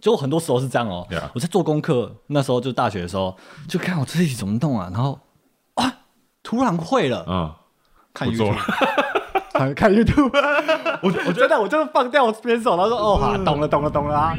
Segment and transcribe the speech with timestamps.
[0.00, 3.36] 就很多时候是这样哦、我在做功课，那时候就大学的时候，
[3.68, 5.18] 就看我自己怎么弄啊，然后
[5.74, 5.92] 啊，
[6.42, 7.52] 突然会了，嗯，
[8.14, 8.56] 看 YouTube，
[9.52, 10.30] 看 看 YouTube，
[11.02, 14.36] 我我觉得我就是放掉我边手，然后说哦，好，懂了，懂了，懂了啊。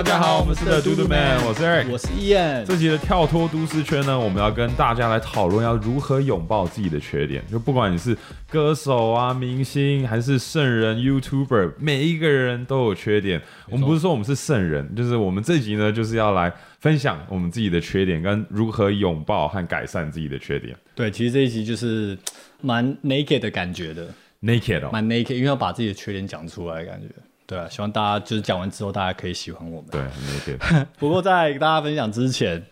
[0.00, 7.44] 大家好，我们是 The Doodle Man，我是 Eric 我是 Ian，这集的跳脱都市圈呢，我们要跟大家来讨论要如何拥抱自己的缺点。
[7.52, 8.16] 就不管你是
[8.48, 13.42] 歌手啊、明星，还是圣人、YouTuber，每一个人都有缺点。
[13.68, 20.74] 我们不是说我们是圣人，就是我们这集呢，就是要来分享我们自己的缺点，跟如何拥抱和改善自己的缺点。
[20.94, 22.16] 对，其实这一集就是
[22.62, 24.08] 蛮 naked 的感觉的
[24.40, 27.08] ，Naked 哦，蛮 naked，因为要把自己的缺点讲出来感觉。
[27.50, 29.90] 对啊，希望大家就是讲完之后，大家可以喜欢我们。
[29.90, 30.86] 对，Naked。
[31.00, 32.64] 不过在跟大家分享之前，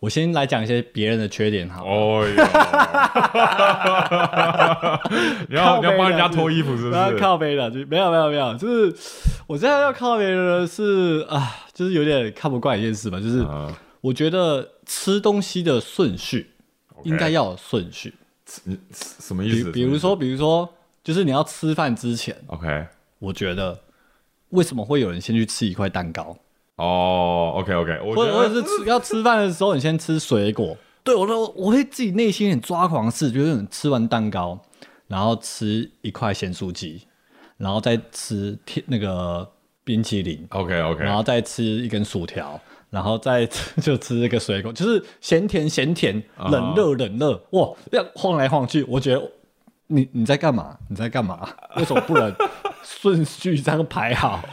[0.00, 1.90] 我先来讲一些别人的缺点好了。
[1.92, 2.34] 哦哟，
[5.48, 7.16] 你要你要帮人家脱衣服是不是？
[7.16, 8.92] 靠背了，就没有没有没有，就是
[9.46, 16.50] 我现在要靠背的是啊，就是有点看不惯一件事吧，就是嗯我觉得吃东西的顺序
[17.04, 18.12] 应该要有顺序，
[18.64, 19.70] 你什么意思？
[19.70, 20.68] 比比如说比如说，
[21.04, 22.86] 就是你要吃饭之前，，OK，
[23.18, 23.78] 我觉得
[24.54, 26.36] 为什么会有人先去吃一块蛋糕，
[26.76, 30.76] 哦，OK OK，我觉或者或者是吃要吃饭的时候你先吃水果？
[31.02, 34.58] 对我都我会自己内心很抓狂的是，就是你吃完蛋糕，
[35.08, 37.02] 然后吃一块咸酥鸡，
[37.56, 39.46] 然后再吃甜那个
[39.84, 42.58] 冰淇淋，OK OK，然后再吃一根薯条，
[42.90, 49.30] 然后再吃就吃一个水果，就是咸甜咸甜，啊冷热冷热，哇，这样晃来晃去，我觉得
[49.88, 50.78] 你你在干嘛？
[50.88, 51.46] 你在干嘛？
[51.76, 52.34] 为什么不能
[52.84, 54.44] 顺序这样排好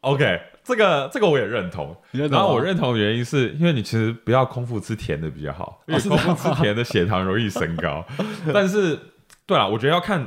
[0.00, 1.94] ？OK，这个这个我也认同。
[2.12, 8.04] 你认同然后我认同的原因是因为你其实不要空腹吃甜的比较好，空腹吃甜的血糖容易升高。
[8.54, 8.98] 但是，
[9.44, 10.26] 对啊，我觉得要看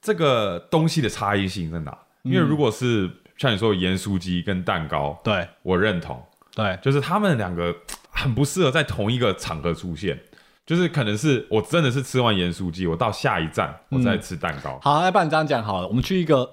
[0.00, 1.96] 这个东西的差异性在哪。
[2.22, 6.22] 因为如果是像你说的盐酥鸡跟蛋糕，对我认同，
[6.54, 7.74] 对，就是他们两个
[8.10, 10.18] 很不适合在同一个场合出现。
[10.66, 14.78] 就是可能是我真的是吃完盐酥鸡，我到下一站我再吃蛋糕。
[14.82, 16.52] 好，要不然你这样讲好了，我们去一个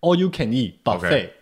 [0.00, 1.32] all you can eat buffet，、OK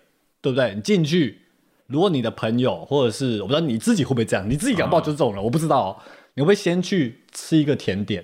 [0.41, 0.75] 对不对？
[0.75, 1.41] 你进去，
[1.87, 5.97] 如果你的朋友或者是我不知道你自己会不会这样，你自己搞不好就是这种人，我不知道、哦。
[6.34, 8.22] 你会不会先去吃一个甜点，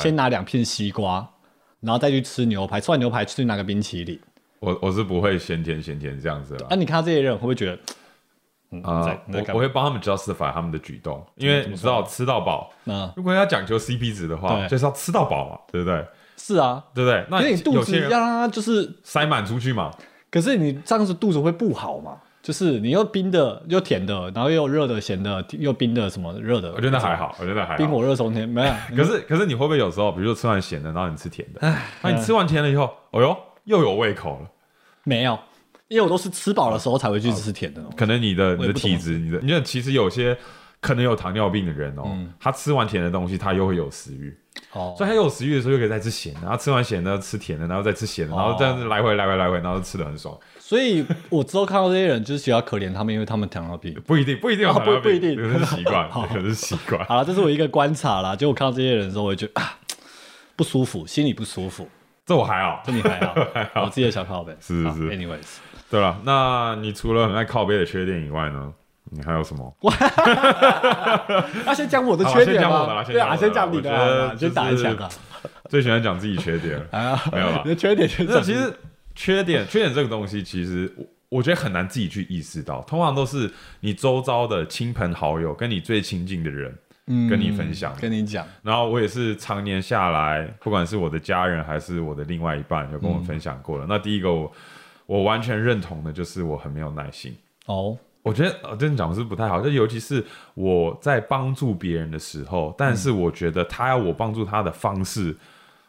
[0.00, 1.28] 先拿两片西瓜，
[1.80, 4.18] 然后再去吃牛排，吃完牛排去拿个冰淇淋？
[4.60, 7.78] 我我是不会咸甜咸甜这样子的啦啊，你看到这些人会不会觉得，
[8.70, 9.54] 嗯，啊、我？
[9.54, 16.06] 我会帮他们 justify 他们的举动，因为你知道吃到饱，嗯，如果要讲究 CP 值的话，就是要吃到饱嘛，对不对？
[16.38, 17.26] 是啊，对不对？
[17.30, 19.90] 那因为你肚有些人子要让它就是，塞满出去嘛，
[20.30, 22.16] 可是你这样子肚子会不好嘛？
[22.40, 27.76] 就是你又冰的又甜的，然后又有热的、咸的，又冰的什么热的，我觉得还好，我觉得还好。
[27.76, 28.72] 冰火热中天没有。
[28.96, 31.60] 可是可是你会不会有时候，比如说吃完咸的，然后你吃甜的，
[32.00, 34.48] 那你吃完甜了以后，哦哟，又有胃口了。
[35.04, 35.38] 没有，
[35.88, 37.86] 因为我都是吃饱的时候才会去吃甜的哦。
[37.96, 40.34] 可能你的你的体质，你的，你看其实有些
[40.80, 44.34] 可能有糖尿病的人哦，嗯他吃完甜的东西，他又会有食欲，
[44.72, 50.38] 哦，所以他有食欲的时候又可以再吃咸的，然后吃完咸的吃甜的，然后再吃咸的，然后这样子来回来回来回，然后吃的很爽。
[50.58, 53.94] 所以我之后看到这些人，就是比较可怜他们，因为他们糖尿病。
[54.06, 57.02] 不一定，不一定有哦糖尿病不不一定这个 是习惯，好这是习惯。
[57.06, 58.36] 好了，这是我一个观察啦。
[58.36, 59.78] 就我看到这些人的时候，我会觉得啊
[60.54, 61.88] 不舒服，心里不舒服。
[62.26, 62.92] 这我还好这。
[62.92, 63.34] 你还好，
[63.84, 64.54] 我自己的小靠背。
[64.60, 65.46] 是是是 Anyways，
[65.90, 68.70] 对了，那你除了很爱靠背的缺点以外呢，
[69.10, 69.76] 你还有什么？
[71.66, 73.04] 要先讲我的缺点先讲我的吗？
[73.04, 75.08] 对啊，先讲我的先讲你的先打一枪啊。
[75.68, 76.78] 最喜欢讲自己缺点
[77.32, 78.72] 没有了你的缺点就是那其实
[79.14, 81.04] 缺点，缺点这个东西，其实我
[81.38, 86.74] 我觉得很难自己去意识到，通常都是你周遭的亲朋好友，跟你最亲近的人
[87.28, 87.94] 跟你分享。
[88.00, 93.86] 跟你讲，然后我也是常年下来，不管是我的家人还是我的另外一半，有跟我分享过了。
[93.88, 94.50] 那第一个我
[95.06, 97.36] 我完全认同的就是我很没有耐心。
[97.66, 105.34] 哦，我觉得呃，这样讲是不太好，就尤其是我在帮助别人的时候，但是我觉得他要我帮助他的方式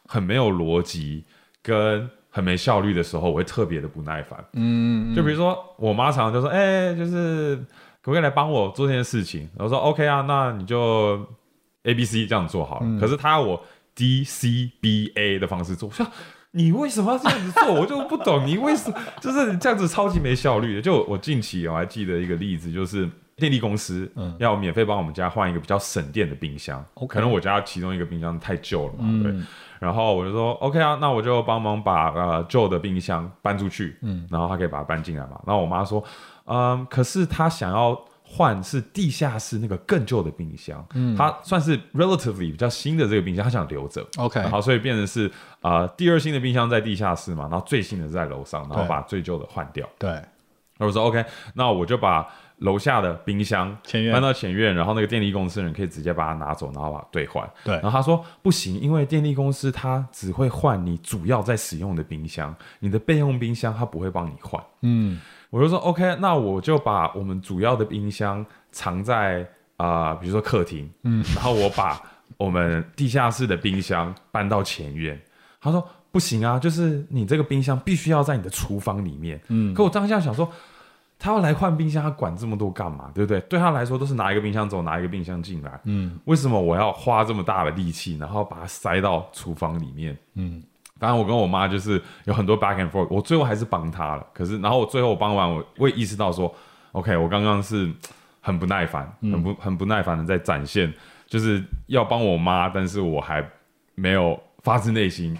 [0.07, 1.25] 很没有逻辑
[1.61, 4.43] 跟很没效率的时候，我会特别的不耐烦。
[4.53, 7.55] 嗯，就比如说我妈常常就说：“哎、就是
[8.01, 11.27] 可不可以来帮我做这件事情？”然后说：“OK 啊，那你就
[11.83, 12.99] A B C 这样做好了。
[12.99, 13.61] 可是他要我
[13.95, 16.05] D C B A 的方式做，我说
[16.51, 17.73] 你为什么要这样子做？
[17.73, 20.81] 我就不懂，你为什么就是这样子超级没效率的？
[20.81, 26.83] 就我近期我还记得一个例子，就是电力公司嗯要免费帮我们家换一个比较省电的冰箱。
[27.07, 29.35] 可能我家其中一个冰箱太旧了嘛，嗯对。
[29.79, 35.39] 然后我就说 OK 啊，那我就帮忙把呃旧的冰箱搬出去，嗯，然后他可以把它搬进来嘛。
[35.45, 36.03] 然后我妈说，
[36.45, 37.97] 嗯，可是他想要
[38.31, 44.05] 换是地下室那个更旧的冰箱，嗯，它算是 relatively 比较新的这个冰箱，他想留着。
[44.17, 45.27] OK 然后所以变成是
[45.61, 49.89] 啊、呃第二新的冰箱在地下室嘛，然后最新的是在楼上，然后把最旧的换掉。
[49.97, 50.27] 对，然
[50.81, 52.27] 后我说 OK，那我就把
[52.59, 57.49] 楼下的冰箱前院搬到前院，然后那个电力公司的人可以直接把它拿走，然后把它兑换。
[57.63, 64.61] 对然后他说不行，因为电力公司它只会换你主要在使用的冰箱，你的备用冰箱它不会帮你换。
[64.81, 65.19] 嗯，
[65.49, 69.41] 我就说 OK，那我就把我们主要的冰箱藏在
[69.77, 72.01] 啊、呃比如说客厅，嗯，然后我把
[72.37, 75.19] 我们地下室的冰箱搬到前院。
[75.61, 79.39] 他说不行啊，就是你这个冰箱必须要在你的厨房里面。
[79.49, 80.49] 嗯，可我当下想说，
[81.19, 83.11] 他要来换冰箱，他管这么多干嘛？
[83.13, 83.41] 对不对？
[83.41, 85.77] 对他来说都是拿一个冰箱走，拿一个冰箱进来。
[85.83, 90.17] 嗯，为什么我要花这么大的力气，然后把它塞到厨房里面？
[90.35, 90.63] 嗯，
[90.97, 94.25] 反正我跟我妈就是有很多 back and forth，我最后还是帮她了。
[94.33, 96.53] 可是，然后我最后帮完，我我也意识到说
[96.93, 97.91] ，OK，我刚刚是
[98.39, 100.93] 很不耐烦，很不很不耐烦的在展现，
[101.27, 103.45] 就是要帮我妈，但是我还
[103.95, 105.37] 没有发自内心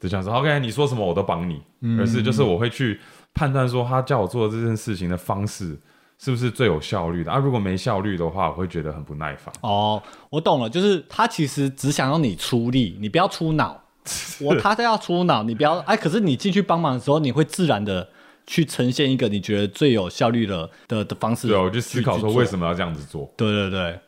[0.00, 1.62] 的想说，OK，你说什么我都帮你，
[1.98, 2.98] 而是就是我会去
[3.36, 5.78] 判断说他叫我做这件事情的方式
[6.18, 7.36] 是不是最有效率的啊？
[7.36, 9.54] 如果没效率的话，我会觉得很不耐烦。
[9.60, 13.82] 哦，我懂了，就是他其实只想要你出力，你不要出脑。
[14.40, 18.08] 我他都要出脑，你不要哎，可是你进去帮忙的时候，你会自然的
[18.46, 21.48] 去呈现一个你觉得最有效率的的的方式。
[21.48, 22.64] 对啊，我就思考说为什么？
[22.64, 23.28] 么要这样子做。
[23.36, 23.98] 对对对，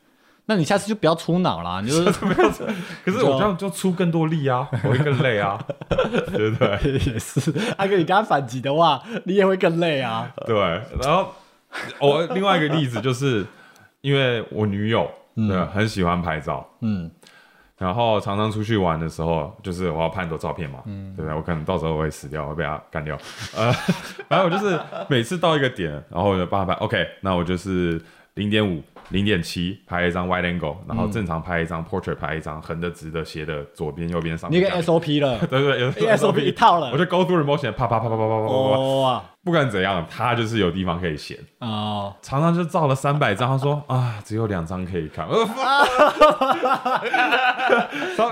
[0.51, 5.63] 那你下次就不要出脑啦， 你就是可是我这样就出更多力啊， 我会更累啊，
[6.33, 6.93] 对不对？
[7.13, 10.33] 也是，阿哥，你跟他反击的话，你也会更累啊。
[10.47, 10.57] 对，
[11.03, 11.35] 然后
[12.01, 13.45] 我另外一个例子就是，
[14.01, 15.07] 因为我女友
[15.37, 17.11] 对很喜欢拍照，嗯，
[17.77, 20.79] 然后常常出去玩的时候，就是我要拍很多照片嘛，
[21.15, 21.35] 对不对？
[21.35, 23.15] 我可能到时候我会死掉，会被她干掉。
[23.55, 23.71] 呃，
[24.29, 28.01] 反正我就是每次到一个点，然后我就帮他拍，OK，那我就是
[28.39, 28.81] 零点五、
[29.11, 34.61] 零点七拍一张 wide angle，然后正常拍一张 portrait，拍一张横的、直的、斜的，左边、右边、上面。
[34.61, 41.39] 你有个 SOP 了，对 对，有 SOP 一套了我就 go through motion，啪啪啪啪啪啪啪啪啪，哦啊不管怎样，他就是有地方可以闲。
[41.61, 45.27] 哦，常常就照了三百张，他说啊，只有两张可以看。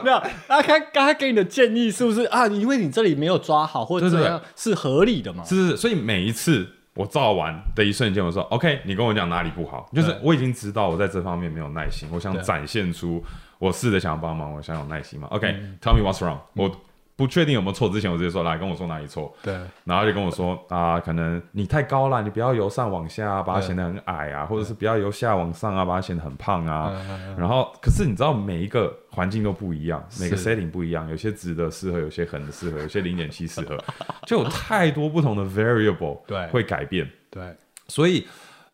[0.04, 2.46] 没有，那他刚才给你的建议是不是啊？
[2.48, 5.42] 因为你这里没有抓好，或者怎样，是合理的嘛？
[5.44, 13.22] 是，所以每一次我造完的一瞬间，我说 OK，你跟我讲哪里不好，就是我已经知道我在这方面没有耐心，我想展现出
[13.58, 15.28] 我试着想要帮忙，我想有耐心嘛。
[15.30, 15.98] OK，tell、嗯。
[15.98, 16.68] me what's wrong，、我
[17.16, 19.34] 不确定有没有错之前，我直接说来跟我说哪里错。
[19.42, 26.92] 对，然后就跟我说啊，可能你太高了，你不要由上往下，把它显得很矮啊，或者是不要由下往上啊，把它显得很胖啊。
[27.38, 33.78] 然后，可是你知道每一个环境都不一样，每个 setting 不一样，有些直的适合，有些横的适合，有些零点七适合，
[34.26, 37.10] 就有太多不同的 variable 对会改变。
[37.30, 37.54] 对，
[37.88, 38.26] 所以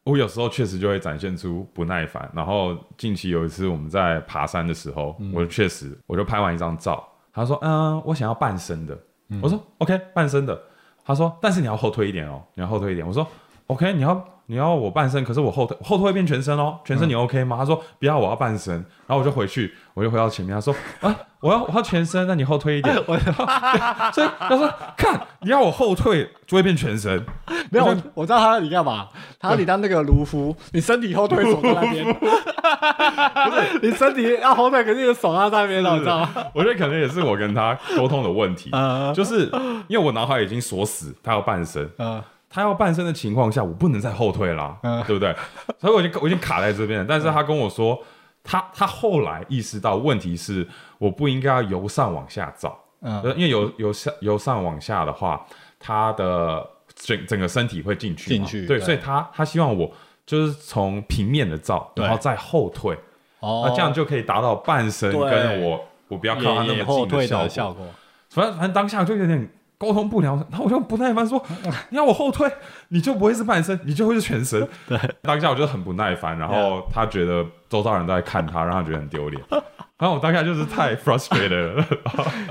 [0.02, 2.28] 我有时候确实就会展现出不耐烦。
[2.34, 8.98] 然后近期有一次我们在爬山的时候，我确实我就拍完一张照，他说：“嗯，我想要半身的。
[9.40, 10.60] 我说：“OK，半身的。”
[11.04, 13.26] 他说：“但是你要后退一点哦，你要后退一点。”我说
[13.66, 14.14] ：“OK，你要
[14.52, 18.74] 你要我半身，可是我后退后退会变全身哦，全身你 OK 吗？”他说：“不要，我要半身。”
[19.08, 22.94] 然后我就回去，我就回到前面，他说：“啊，我要我要全身，那你后退一点。”
[24.12, 27.24] 所以他说：“看，你要我后退就会变全身。”
[27.72, 29.08] 没有，我我知道他要你干嘛，
[29.40, 36.28] 他要你当那个卢夫，你身体后退，手在那边， 不是你身体要后退，可是你的手在那边了，你知道吗？
[36.54, 39.50] 我觉得可能也是我跟他沟通的问题，嗯就是
[39.88, 45.02] 因为我脑海已经锁死他要半身，嗯，他要半身的情况下，我不能再后退啦，嗯。
[45.04, 45.34] 对不对？
[45.80, 47.06] 所以我已经我已经卡在这边了。
[47.08, 47.98] 但是他跟我说，
[48.44, 50.68] 他他后来意识到问题是
[50.98, 53.20] 我不应该要由上往下照，嗯。
[53.22, 55.44] 呃因为由由上由上往下的话，
[55.80, 59.90] 他的整整个身体会进去进去对所以他他希望我
[60.26, 62.94] 就是从平面的照，然后再后退，
[63.40, 63.64] 哦。
[63.66, 67.08] 那这样就可以达到半身跟我我不要靠他那么近。
[67.08, 67.86] 的效果，
[68.28, 69.50] 反正反正当下就有点
[69.82, 71.44] 沟通不良，然后我就不耐烦说
[71.90, 72.48] ：“你要我后退，
[72.90, 74.60] 你就不会是半身，你就会是全身。
[74.86, 79.42] ”对，当下我就很不耐烦，然后他觉得周遭人都在看他，让他觉得很丢脸。
[79.98, 81.84] 然后我当下就是太 frustrated 了，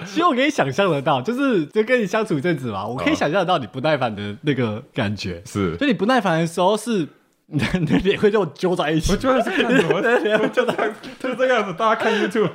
[0.06, 5.42] 其实我可以想象得到，就是就跟你相处一阵子嘛，我可以想象得到你不耐烦的那个感觉。
[5.46, 7.08] 是，就你不耐烦的时候是，
[7.52, 9.12] 你的脸会跟我揪在一起。
[9.12, 9.18] 我。
[9.18, 10.42] 就是看什么， 我就这样，
[11.20, 11.74] 就这个样子。
[11.78, 12.50] 大家看 YouTube，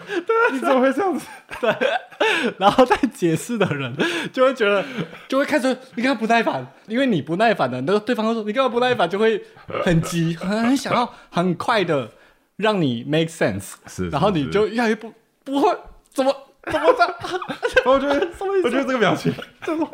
[0.53, 1.27] 你怎么会这样子？
[1.61, 1.75] 对。
[2.59, 3.95] 然后在解释的人
[4.33, 4.83] 就会觉得，
[5.29, 9.45] 就会开始你干嘛不耐烦，因为你不耐烦的，那个对方会说你干嘛不耐烦，就会
[9.85, 12.11] 很急，很想要很快的
[12.57, 15.13] 让你 make sense，是然后你就越来越不
[15.45, 15.77] 不会
[16.11, 16.35] 怎么
[16.65, 17.15] 怎么这样，
[17.85, 18.29] 我觉得，
[18.65, 19.89] 我觉得这个表情，怎么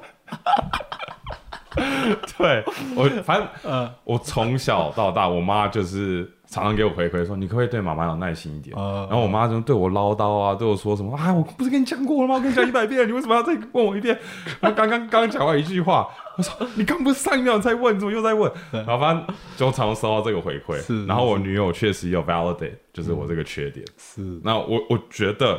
[2.38, 2.64] 对
[2.96, 8.76] 我，反正呃我从小到大，我妈就是常常给我回馈说，你可不可以对妈妈有耐心一点？
[8.78, 12.34] 嗯然后我妈就对我唠叨啊，对我说什么啊，我不是跟你讲过了吗？
[12.34, 14.18] 我跟你讲一百遍，你为什么要再问我一遍？
[14.60, 18.50] 然后刚刚刚讲完一句话，我说你刚不是上一秒才问，你怎么又在问？
[18.72, 19.26] 然后反正
[19.56, 20.76] 就常常收到这个回馈。
[20.78, 23.84] 是然后我女友确实有 validate，就是我这个缺点。
[23.96, 25.58] 是那我我觉得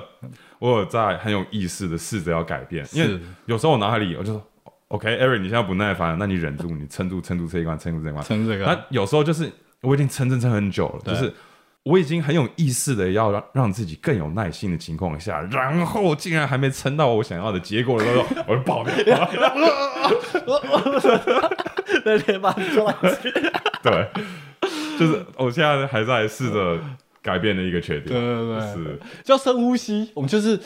[0.59, 4.41] 我有在很有意识的试着要改变，因为有时候我脑海里我就说
[4.93, 8.23] ，OK，Eric，、你现在不耐烦了，那你忍住，你撑住，撑住这一关，撑住这一关。
[8.23, 11.33] 撑这个那有时候就是我已经撑撑撑很久了，就是
[11.81, 19.29] 我已经很有意识的要让让自己更有耐心的情况下，然后竟然还没撑到我想要的结果的时候，我就爆掉。
[22.05, 23.31] 那天把你抓起
[23.81, 24.07] 对，
[24.99, 26.77] 就是我现在还在试着
[27.21, 28.07] 改变的一个缺点。
[28.07, 30.59] 对对对是叫深呼吸，我们就是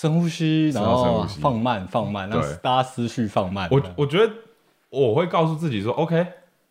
[0.00, 3.68] 深呼吸，然后放慢放慢，让对大家思绪放慢。
[3.68, 4.32] 我我觉得
[4.90, 6.24] 我会告诉自己说，OK，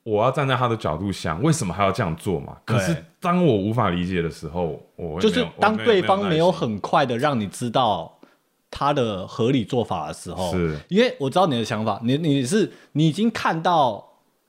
[0.03, 2.55] 我要站在他的角度想，为什么还要这样做嘛？
[2.63, 8.17] 可是当我无法理解的时候，我就是当对方没有很快的让你知道
[8.71, 10.79] 他的合理做法的时候，是。
[10.87, 14.01] 因为我知道你的想法，你你是你已经看到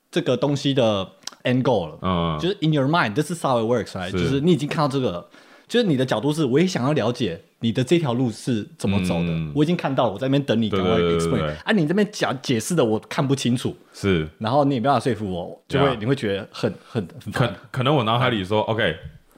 [0.09, 1.05] 这个东西的
[1.43, 2.39] end goal 了，嗯。
[2.39, 4.09] 就是 in your mind this is how it works，right？
[4.09, 5.29] 就是你已经看到这个，
[5.69, 9.53] 就是你的角度是，我也想要了解你的这条路是怎么走的，嗯。
[9.55, 14.27] 我已经看到了，我在那边等你赶快对对对对 explain，对啊，你这边讲解释的我看不清楚，是。
[14.39, 18.95] 然后你也没办法说服我，就会你会觉得很很很可，可能我脑海里说 OK。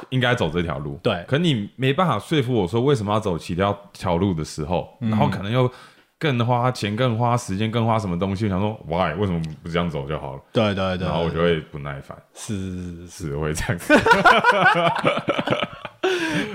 [0.09, 1.23] 应该走这条路，对。
[1.27, 5.11] 可你没办法说服我说为什么要走其他条路的时候，嗯。
[5.11, 5.71] 然后可能又
[6.21, 9.15] 更花钱、更花时间、更花什么东西，我想说 Why？
[9.15, 10.41] 为什么不这样走就好了？
[10.53, 13.91] 对对对，然后我就会不耐烦，是是是是会这样子。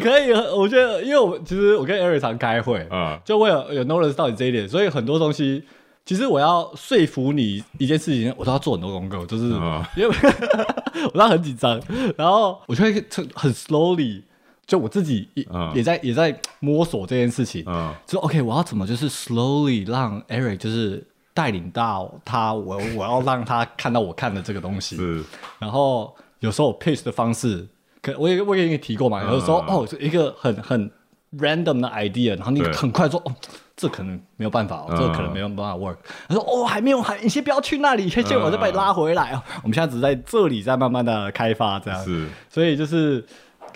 [0.01, 5.65] 可以，我觉得，因为我其实我跟 Eric 常开会，啊，就我有有 notice 到你这一点，所以很多东西，
[6.05, 10.15] 其实我要说服你一件事情，我都要做很多功课，就是、嗯因为
[11.13, 11.81] 我都很紧张，
[12.17, 12.93] 然后我就会
[13.35, 14.23] 很 slowly，
[14.67, 15.73] 就我自己也、嗯。
[15.75, 17.95] 也在也在摸索这件事情，嗯。
[18.07, 25.23] 就 OK，我要怎么就是 slowly 让 Eric 就是带领到他，我 我要让他看到我看的这个东西，是。
[25.59, 27.67] 然后有时候我 pitch 的方式，
[28.03, 30.91] 可我也我也跟你提过嘛，有时候、嗯哦是一个很很
[31.39, 33.35] random 的 idea，然后你很快说哦。
[33.79, 35.99] 这可能没有办法、哦，嗯这可能没有办法 work。
[36.27, 39.33] 他说：“哦，还没有，还你先不要去那里，先先我再把你拉回来。
[39.33, 39.43] 哦。
[39.63, 42.03] 我们现在只在这里在慢慢的开发，这样。
[42.03, 42.27] 是。
[42.49, 43.23] 所以就是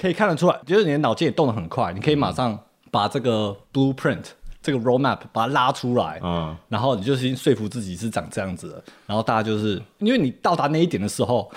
[0.00, 2.58] 可以看得出来，就是你的脑筋也动得很快，你可以马上
[2.90, 4.24] 把这个 blueprint
[4.62, 11.50] 这个 roadmap 把它拉出来，嗯然后你就是先说服自己是长这样子的，然后大家就是因为你到达那一点的时候，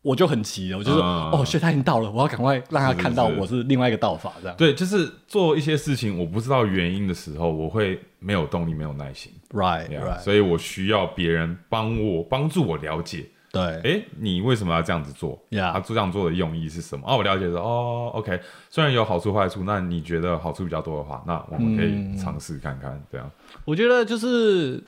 [0.00, 4.56] 我就很急了，我就说、嗯哦，学他已经到了，我要赶快让他看到我是另外一个道法这样。
[4.56, 9.32] 对，就是做一些事情我不知道原因的时候，我会没有动力、没有耐心。
[9.50, 17.04] Right, Yeah，right，所以我需要别人帮我帮助我了解，对，哎，你为什么要这样子做 Yeah 他这样做的用意是什么？
[17.06, 17.60] 哦，我了解了。
[17.60, 23.30] 哦，OK，虽然有好处坏处，那你觉得好处比较多的话，那我们可以尝试看看，这样
[23.64, 24.82] 我觉得就是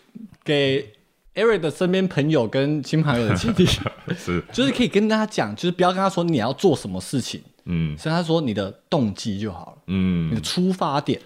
[0.44, 0.92] 给
[1.34, 3.66] Eric 的身边朋友跟亲朋友的建议，
[4.16, 9.82] 是，就是可以跟大家讲，就是不要跟他说你要做什么事情，嗯是跟他说你的动机就好了。
[9.88, 11.20] 嗯你的嗯，出发点，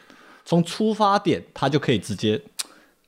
[0.44, 2.40] 从出发点他就可以直接，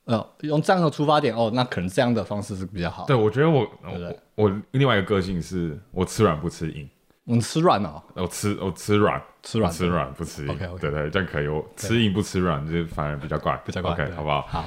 [0.04, 3.04] 呃，用这样的出发点，哦，那可能这样的方式是比较好。
[3.06, 6.88] 对，我觉得我我我另外一个个性是我吃软不吃硬，
[7.24, 9.22] 我吃软哦，我吃我吃软。
[9.44, 11.48] 吃软吃软不吃硬对对，这样可以。
[11.48, 14.42] 我吃硬不吃软，就反而比较怪，比较怪 OK，好不好？
[14.42, 14.64] 好，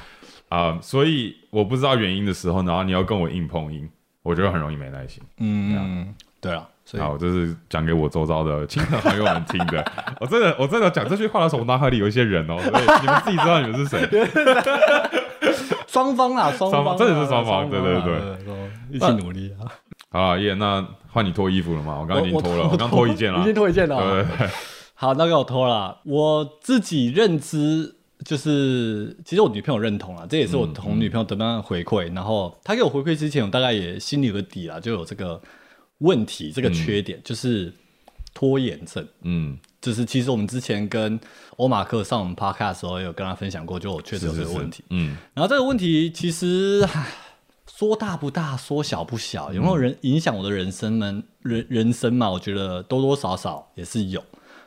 [0.49, 3.89] 啊、所以我不知道原因的时候，然后你要跟我硬碰硬，
[4.21, 5.23] 我觉得很容易没耐心。
[5.37, 9.91] 嗯，对啊，所以好，这是讲给我周遭的亲朋好友们听的。
[10.19, 14.09] 我真的，我真的讲这句话的时候，我脑海里有一些人哦，所以你们自己知道你们是谁。
[15.95, 19.63] 双方啊，双方真的是双方啦对对对对，一起努力啊！
[20.09, 21.97] 好了，叶，那换你脱衣服了吗？
[22.01, 23.45] 我刚刚已经我脱了，我刚脱一件了已。
[23.45, 23.95] 经脱一件了。
[24.01, 24.49] 对对对，
[24.93, 26.01] 好，那个我脱了。
[26.03, 32.13] 我自己认知就是，其实我女朋友认同了，这也是我同女朋友得到的回馈。
[32.13, 35.41] 然后她给我回馈之前，我大概也心里有个底了，就有这个
[35.99, 37.73] 问题，这个缺点、就是
[38.35, 39.07] 拖延症。
[39.23, 41.19] 嗯，就是其实我们之前跟
[41.55, 44.83] 欧马克上我们 podcast 的时候，有跟他分享过，就我确实有这个问题。
[44.91, 47.07] 嗯，然后这个问题其实唉
[47.75, 51.23] 说大不大，说小不小，有没有人影响我的人生呢？
[51.41, 54.23] 人人生嘛，我觉得多多少少也是有。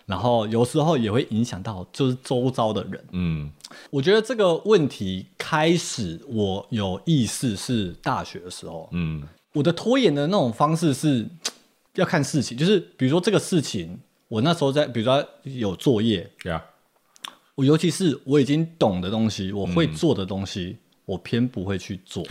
[0.07, 3.05] 然后有时候也会影响到就是周遭的人。
[3.13, 3.51] 嗯
[3.91, 9.23] 我觉得这个问题开始我有意识是大学的时候，嗯
[9.53, 11.29] 我的拖延的那种方式是
[11.99, 16.65] 要看事情，就是比如说这个事情，我那时候在比如说有作业，呀，
[17.57, 22.25] 我尤其是我已经懂的东西，我会做的东西，我偏不会去做。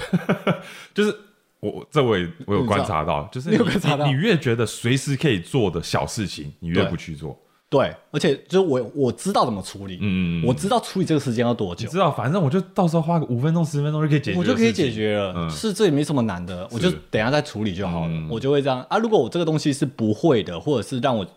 [0.95, 1.13] 就是
[1.59, 7.37] 我我这我也我有观察到，就是你有观察到你你越觉得随时可以做的小事情，你越不去做。
[7.69, 14.89] 对，而且就是我我知道怎么处理，嗯我知道处理这个时间要多久知，道，反正我就到时候花个五分钟十分钟就可以解决，我就可以解。
[14.89, 15.33] 决了。
[15.35, 18.07] 嗯是，这也没什么难的，我就等一下再处理就好了。
[18.07, 18.97] 嗯我就会这样啊。
[18.97, 21.27] 如果我这个东西是不会的，或者是让我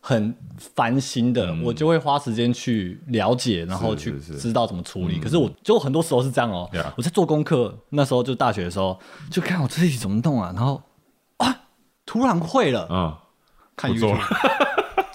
[0.00, 0.34] 很
[0.74, 5.20] 烦心的，我就会花时间去了解，然后去知道怎么处理。
[5.20, 8.98] 可是我就很多时候是这样哦、我在做功课，那时候就大学的时候，
[9.30, 10.82] 就看我自己怎么弄啊，然后
[11.36, 11.60] 啊，
[12.04, 13.16] 突然会了，嗯，
[13.76, 13.96] 看不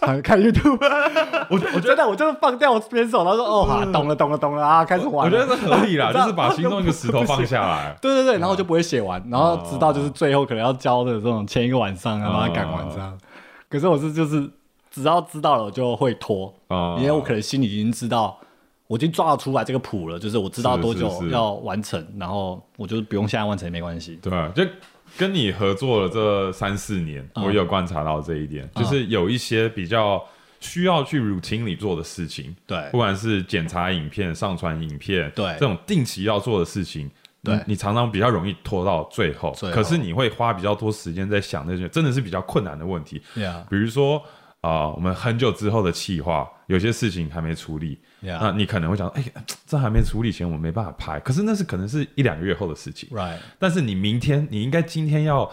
[0.05, 0.77] 看看 YouTube，
[1.49, 5.37] 我我觉得我就是放掉我边手，然后说哦好，懂了懂了懂了啊，开始玩了。
[5.37, 7.95] 我觉得这合理啦， 就是把心中一个石头放下来。
[8.01, 13.17] 对对对，然后就不会写完，然后直到就是最后可能要交的这种前一个晚上，然后把它赶完这样。
[13.69, 14.49] 可是我是就是
[14.91, 18.37] 只要知道了我就会拖，哦因为我可能心里已经知道，
[18.87, 24.19] 我已经抓得出来这个谱了，就是我知道多久要完成，然后我就不用现在完成也没关系。
[24.21, 24.31] 对
[25.17, 27.43] 跟你合作了这三四年，嗯。
[27.45, 30.23] 我有观察到这一点，就是有一些比较
[30.59, 32.89] 需要去 routine 里做的事情，对。
[32.91, 35.45] 不管是检查影片、上传影片，对。
[35.53, 37.09] 这种定期要做的事情。
[37.43, 37.55] 对。
[37.55, 43.21] 你你常常比较容易拖到最后，可是你会花比较多时间在想那些真的是比较困难的问题。
[43.69, 44.23] 比如说
[44.61, 49.23] 啊、我们很久之后的企划，有些事情还没处理 Yeah 那你可能会想，哎、
[49.67, 55.51] 这还没处理前我没办法拍，可是那是可能是一两个月后的事情，Right，但是你明天你应该今天要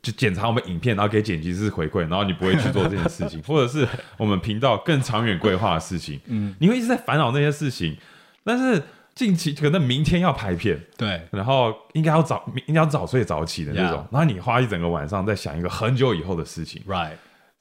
[0.00, 7.96] 就检查我们影片，然后给剪辑师回馈，然后你不会去做这件事情， 或者是我们频道更长远规划的事情，嗯，你会一直在烦恼那些事情，
[8.44, 8.82] 但是
[9.14, 11.20] 近期可能明天要拍片，对。
[11.30, 13.98] 然后应该要早应该要早睡早起的那种。
[13.98, 17.12] Yeah 然后你花一整个晚上在想一个很久以后的事情，，Right，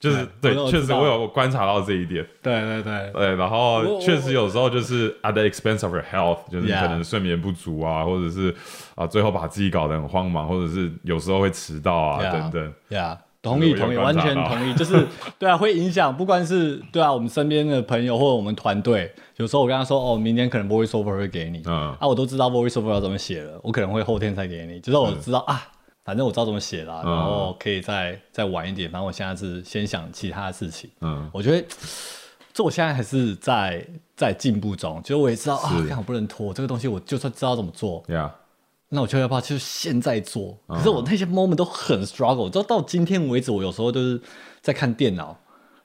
[0.01, 2.25] 就是对对，确实我有观察到这一点。
[2.41, 3.11] 对对对。
[3.13, 8.53] 对，然后我确实有时候就是 at the expense of your health，就是可能睡眠不足啊，或者是
[8.95, 12.73] 啊最后把自己搞得很慌忙，或者是有时候会迟到啊等等。
[12.89, 15.05] 呀，同意同意，完全同意， 就是
[15.37, 21.95] 对啊，会影响，不管是对啊，我们身边的朋友或者我们团队，有时候我跟他说，哦，明天可能 voice over 会给你，嗯。
[21.99, 25.61] 啊，我都知道 voice over 要怎么写了，我可能会后天才给你，就是我知道啊，
[26.03, 31.67] 反正我知道怎么写啦，嗯然后可以再再晚一点，反正我现在是先想其他的事情，嗯，我觉得。
[32.53, 33.81] 这我现在还是在
[34.13, 38.29] 在进步中，其实我也知道啊，是看我不能拖这个东西，我就算知道怎么做，呀，
[38.89, 40.57] 那我就要不要就现在做？
[40.67, 44.21] 嗯可是我那些 moment 都很 struggle，就到今天为止，我有时候就是
[44.59, 45.33] 在看电脑，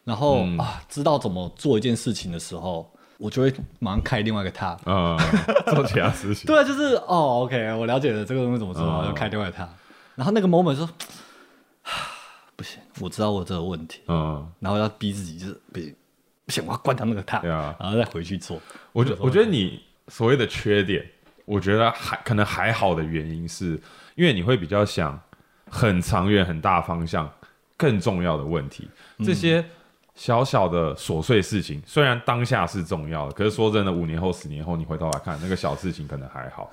[0.02, 4.76] 然后、嗯啊，知道怎么做一件事情的时候，我就会马上开另外一个 tab。
[4.86, 5.16] 嗯，
[5.72, 6.46] 做其他事情。
[6.46, 9.68] 对啊，就是哦，OK，我了解了这个东西怎么做，嗯我就开另外一个 tab。
[10.16, 10.88] 然后那个 moment 说，
[12.56, 15.94] 不行，我知道我这个问题，嗯，然后要逼自己就是不行，
[16.44, 18.60] 不行，我要关掉那个啊然后再回去做。
[18.92, 21.08] 我觉我觉得你所谓的缺点，
[21.44, 23.80] 我觉得还可能还好的原因是，
[24.16, 25.20] 因为你会比较想
[25.70, 27.30] 很长远、很大方向、
[27.76, 28.88] 更重要的问题，
[29.24, 29.64] 这些。
[30.18, 36.72] 小小的琐碎事情，虽然当下是重要的，可是说真的，五年后、十年后，你回头来看，那个小事情可能还好。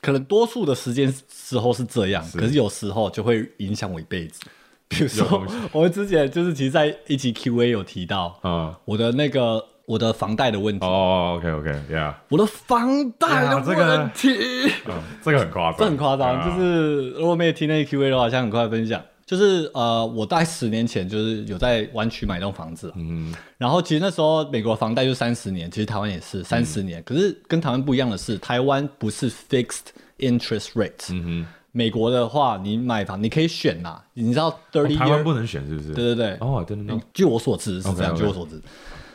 [0.00, 4.40] 可能多数的时间时候是这样，可是有时候就会影响我一辈子。
[4.88, 14.28] 比如说我们之前就是其实，在一集 Q&A 有提到嗯，我的那个我的房贷的问题，哦，OK，OK，Yeah，我的房贷的呀这个问题，
[14.90, 16.44] 嗯，这个很夸张，这很夸张。
[16.44, 19.00] 就是如果没有听那个 Q&A 的话，想很快分享。
[19.30, 23.32] 就是呃，我大概十年前就是有在湾区买一栋房子，嗯。
[23.56, 27.00] 然后其实那时候美国房贷就三十年，其实台湾也是三十年。
[27.04, 35.94] 可是跟台湾不一样的是，台湾不是 fixed interest rate，、嗯美国的话，你买房你可以选啦，你知道，thirty 哦台湾 year，、不能选是不是？
[35.94, 38.60] 对对对，哦，对对对，据我所知是这样据我所知。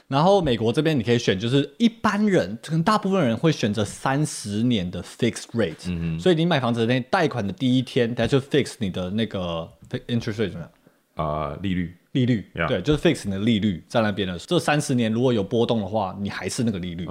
[0.08, 9.68] 然后美国这边你可以选，就是一般人，可能大部分人会选择三十年的 fixed rate，、所以你买房子的那贷款的第一天，它就 fix 你的那个
[10.08, 10.70] interest rate 怎么样？
[11.16, 14.38] 啊，利率，利率 Yeah 对，就是 fix 你的利率在那边的。
[14.38, 17.08] 这三十年如果有波动的话，你还是那个利率。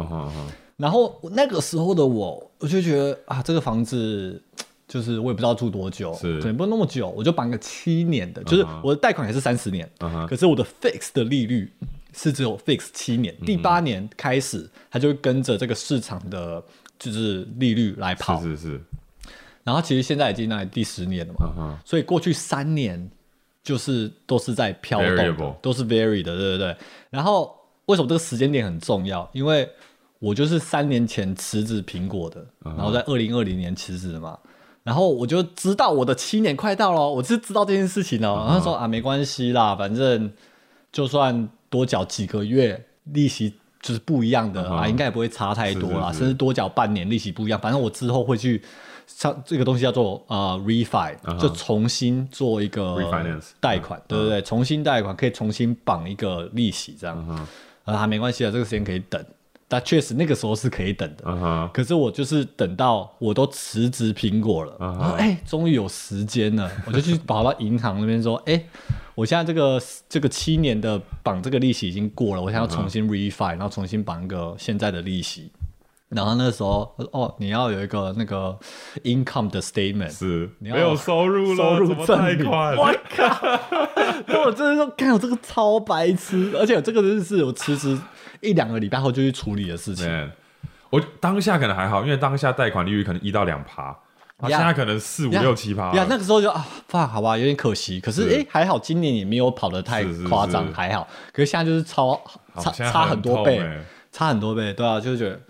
[0.77, 4.43] 然后那个时候的我，我就觉得啊，这个房子
[4.87, 6.39] 就是我也不知道住多久，是。
[6.41, 9.89] 可能不那么久，我就绑个七年的，就是我的贷款也是三十年
[10.29, 11.73] 可是我的 fix 的利率
[12.15, 16.63] 是只有 fix 七年，第八年开始它就会跟着这个市场的
[16.99, 18.41] 就是利率来跑。
[18.41, 18.81] 是是是，
[19.65, 23.11] 然后其实现在已经来第十年了嘛，所以过去三年
[23.63, 26.77] 就是都是在飘动都是 vary 的，对对对。
[27.11, 27.55] 然后
[27.87, 29.29] 为什么这个时间点很重要？
[29.33, 29.69] 因为
[30.19, 34.39] 我就是三年前辞职苹果的，然后在二零二零年辞职的嘛。
[34.83, 38.35] 然后我就知道我的七年快到了，我是知道这件事情了。
[38.47, 40.31] 然后说啊，没关系啦，反正
[40.93, 47.59] 就算多缴几个月利息，就是不一样的啊，应该也不会差太多啦，是是是甚至多缴半年利息不一样。
[47.61, 48.63] 反正我之后会去
[49.09, 52.97] 像这个东西叫做呃 refi，、嗯哼就重新做一个
[53.61, 57.49] 贷款，对对对，重新贷款可以重新绑一个利息这样。
[57.85, 59.21] 啊，没关系啊，这个时间可以等。
[59.75, 61.71] 但确实那个时候是可以等的。
[61.73, 68.65] 可是我就是等到我都辞职苹果了，然后哎，终于有时间了，我就去跑到银行那边说，哎，
[69.17, 75.51] 我现在这个这个七年的绑这个利息已经过了，我想要重新 refi，然后重新绑一个现在的利息。
[76.11, 78.57] 然后那时候哦，你要有一个那个
[79.03, 82.49] income 的 statement，是你要没有收入了，收入证明。
[82.49, 83.45] 我靠！
[84.29, 87.99] 那我真的说，看我这个超白痴，而且这个真的是我辞职
[88.45, 90.31] 一两个礼拜后就去处理的事情。
[90.91, 93.87] 我当下可能还好，因为当下贷款利率可能一到两趴，
[94.37, 95.93] 啊，呀现在可能四五六七趴。
[95.93, 97.99] 呀，那个时候就啊，fuck，好吧，有点可惜。
[97.99, 101.09] 可是是哎、诶还好今年也没有跑得太夸张，还好。
[101.33, 102.21] 可是现在就是超
[102.61, 103.61] 差差很多倍，
[104.13, 105.41] 差很多倍，对啊，就是觉得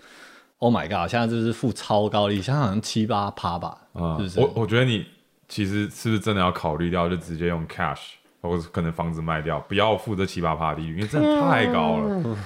[0.57, 4.39] Oh my god，现在就是付超高利息，现在好像七八趴吧，啊是不是？
[4.39, 5.05] 我我觉得你
[5.47, 7.99] 其实是不是真的要考虑掉，就直接用 cash，
[8.41, 12.37] 或者可能房子卖掉，不要付这七八趴利率，因为真的太高了。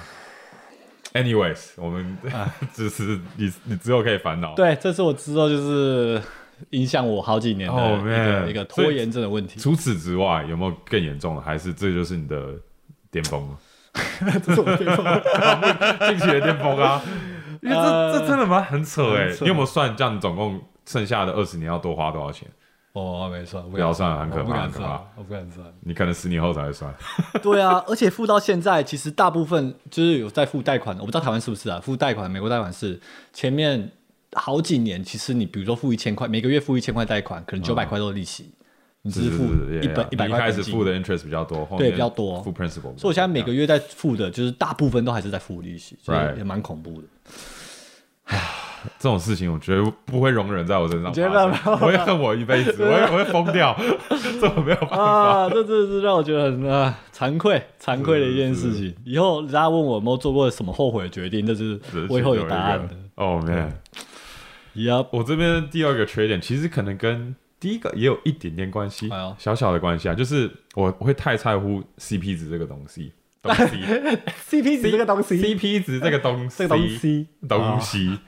[1.12, 2.16] Anyways，我们
[2.72, 4.54] 只是你你之后可以烦恼。
[4.54, 6.22] 对，这是我之后，就是
[6.70, 9.58] 影响我好几年的 Oh, 一个、一个拖延症的问题。
[9.58, 11.42] 除此之外，有没有更严重的？
[11.42, 12.54] 还是这就是你的
[13.10, 13.58] 巅峰了？
[14.44, 15.04] 这是我巅峰
[16.08, 17.02] 近期的巅峰啊！
[17.60, 20.20] 因为这、呃这真的蛮很扯哎、你有没有算这样？
[20.20, 22.48] 总共剩下的二十年要多花多少钱？
[22.92, 25.64] 哦，没算，不不要算很可怕不敢很可怕算，我不敢算。
[25.80, 26.92] 你可能十年后才会算。
[27.40, 31.78] 对啊，而且付到现在，其实大部分就是有在付贷款的，我不知道台湾是不是啊？
[31.78, 33.00] 付贷款，美国贷款是
[33.32, 33.92] 前面
[34.32, 38.50] 好几年，其实你比如说付一千块，每个月付一千块贷款，可能九百块都是利息，
[39.02, 39.44] 你只是付
[39.80, 42.98] 一百一百你块本金一开始付的 interest 比较多，对比较多付 principal。
[42.98, 48.36] 所以我现在每个月在付的，就是大部分都还是在付利息，所以也蛮恐怖的。
[48.98, 53.76] 这种事情，我觉得不会容忍在我身上你觉得发生，我会恨我一辈子， 我会我会疯掉，
[54.40, 54.96] 这我没有办法。
[54.96, 58.94] 啊，这真的是让我觉得很啊惭愧、惭愧的一件事情。
[59.04, 62.94] 以后人家问我有没有做过什么后悔的决定，这是我以后有答案的。
[63.16, 73.12] 哦、man，Yup，我这边第二个缺点，其实可能跟第一个也有一点点关系哎，小小的关系啊，就是我我会太在乎 CP 值这个东西，
[73.42, 73.62] 东西。
[74.50, 77.26] CP 值这个东西，CP 值这个东西，这个东西。
[77.46, 78.18] 东西，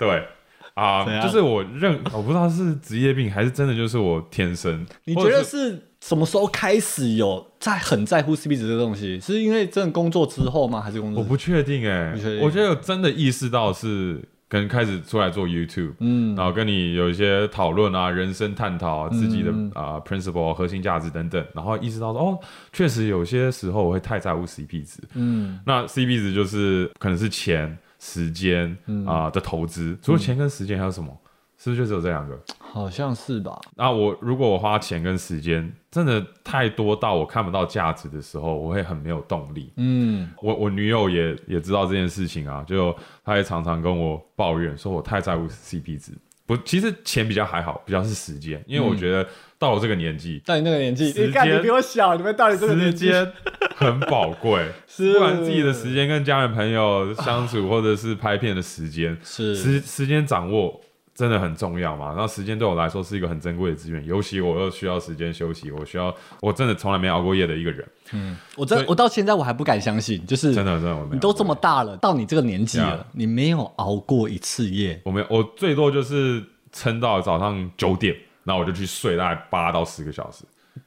[0.00, 0.26] 对
[0.74, 9.20] 啊就是我认我不知道是职业病还是真的就是我天生，你觉得是是什么时候开始有在很在乎 CP 值这个东西？
[9.20, 10.80] 是因为真的工作之后吗？
[10.80, 11.22] 还是工作？
[11.22, 22.38] 我不确定哎、我觉得有真的意识到是跟开始出来做 YouTube，嗯然后跟你有一些讨论啊、人生探讨啊、自己的嗯啊、principle、核心价值等等，然后意识到说哦，
[22.72, 25.02] 确实有些时候我会太在乎 CP 值。
[25.14, 31.16] 嗯，那 CP 值就是可能是钱、时间嗯啊、的投资，除了钱跟时间还有什么？
[31.62, 32.40] 是不是就只有这两个？
[32.58, 33.60] 好像是吧。
[33.76, 39.70] 那我如果我花钱跟时间真的太多到我看不到价值的时候，我会很没有动力。
[39.76, 46.12] 嗯，我我女友也也知道这件事情啊，就她也常常跟我抱怨，说我太在乎 CP 值。
[46.50, 49.24] 不，其实钱比较还好，比较是时间，因为我觉得
[49.56, 53.06] 到了这个年纪，到你那个年纪，时你看你间比我小，你们到底这个时年纪？
[53.06, 53.32] 间
[53.76, 55.12] 很宝贵， 是。
[55.12, 59.54] 不管自己的时间跟家人朋友相处，或者是拍片的时间，是。
[59.54, 60.80] 时时间掌握
[61.20, 62.06] 真的很重要嘛。
[62.08, 80.44] 然后时间对我来说是一个很珍贵的资源，尤其我又需要时间休息，我需要我真的从来没熬过夜的一个人，嗯我真我到现在我还不敢相信，就是真的真的我没有你都这么大了，到你这个年纪了你没有熬过一次夜，我没有，我最多就是撑到早上九点，然后我就去睡大概八到十个小时。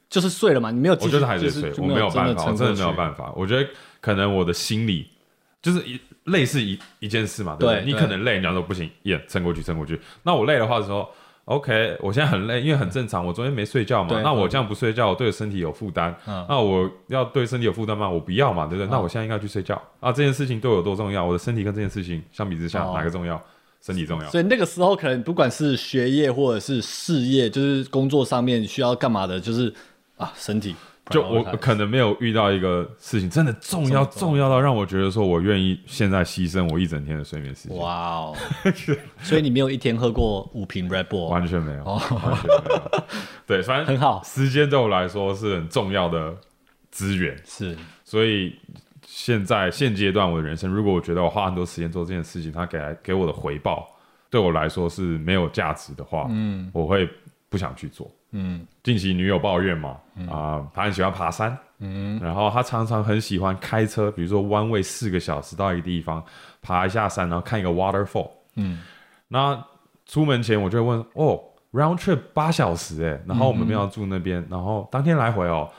[0.08, 0.70] 就是睡了嘛？
[0.70, 2.92] 你没有，我就是还是睡，就我没有办法，我真的没有。
[2.92, 3.32] 办法。
[3.36, 3.68] 我觉得
[4.00, 5.08] 可能我的心理
[5.60, 5.82] 就是
[6.24, 7.80] 一类似一一件事嘛，对不对？
[7.80, 10.00] 对对你可能累，你要说不行，耶，撑过去，撑过去。
[10.22, 11.08] 那我累的话的时候
[11.44, 14.20] ，OK，我现在很累，因为很正常，我昨天没睡觉嘛。
[14.22, 16.14] 那我这样不睡觉，我对身体有负担。
[16.26, 18.08] 嗯那我要对身体有负担吗？
[18.08, 18.90] 我不要嘛，对不对？
[18.90, 20.10] 那我现在应该去睡觉啊。
[20.10, 21.24] 这件事情对我有多重要？
[21.24, 23.40] 我的身体跟这件事情相比之下，哦哪个重要？
[23.82, 24.30] 身体重要。
[24.30, 29.70] 所以那个时候可能不管是学业或者是事业，就是工作上面需要干嘛的，就是
[30.16, 30.74] 啊身体。
[31.10, 37.76] 就我可能没有遇到一个事情真的重要重重要到让我觉得说我愿意现在牺牲我一整天的睡眠时间。
[37.76, 38.36] 哇哦！
[39.20, 43.04] 所以你没有一天喝过五瓶 Red Bull，完全没有，完全没有。
[43.46, 46.34] 对，反正很好时间对我来说是很重要的
[46.90, 48.58] 资源，是所以
[49.06, 53.86] 现在现阶段我的人生，如果我觉得我花很多时间做这件事情，它给来给我的回报
[54.30, 57.06] 对我来说是没有价值的话，嗯，我会
[57.50, 58.10] 不想去做。
[58.36, 59.96] 嗯近期女友抱怨嘛，
[60.28, 66.22] 啊、她很喜欢爬山，嗯，然后她常常很喜欢开车，比如说弯位四个小时到一个地方，
[66.60, 68.28] 爬一下山，然后看一个 waterfall。
[68.56, 68.80] 嗯，
[69.28, 69.64] 那
[70.04, 71.40] 出门前我就会问，哦
[71.72, 75.70] ，round trip 八小时哎，然后我们要住那边，然后当天来回哦，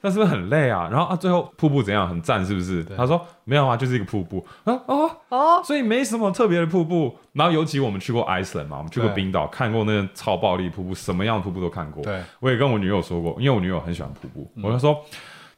[0.00, 0.88] 那是不是很累啊？
[0.90, 2.08] 然后啊，最后瀑布怎样？
[2.08, 2.84] 很赞是不是？
[2.96, 7.16] 他说没有啊，就是一个瀑布啊哦哦，所以没什么特别的瀑布。
[7.32, 12.02] 然后尤其我们去过 Iceland 嘛，我们去过冰岛，看过那个超暴力瀑布，什么样的瀑布都看过。
[12.02, 14.96] 对，我也跟我女友说过，因为我女友很喜欢瀑布，嗯我就说，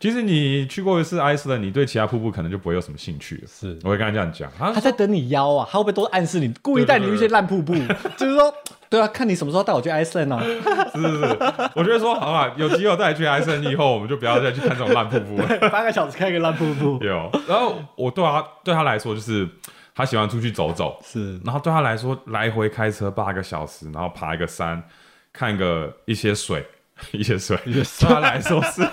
[0.00, 3.42] 其实你去过一次 Iceland，你对其他瀑布可能就不会有什么兴趣了。
[3.46, 7.74] 是我会跟他这样讲，他他在等你邀啊，他会不会都暗示你，故意带你去一些烂瀑布？
[8.16, 8.50] 就是说，
[8.88, 10.42] 对啊，看你什么时候带我去 Iceland 啊？
[10.96, 11.38] 是是是，
[11.74, 15.46] 我觉得说好吧，有机会带你去埃森以后，我们就不要再去看这种烂瀑布了。
[15.68, 19.46] 八个小时看一个烂瀑布，有，然后我对他对他来说就是
[19.94, 24.82] 他喜欢出去走走，是然后对他来说来回开车八个小时，然后爬一个山，
[25.30, 26.64] 看个一些水。
[27.12, 28.86] 一些水，对他来说是，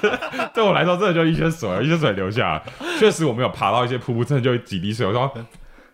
[0.53, 2.63] 对我来说真的就一些水，一些水流下来。
[2.99, 5.05] 确实我没有爬到一些瀑布，真的就几滴水。
[5.05, 5.31] 我说，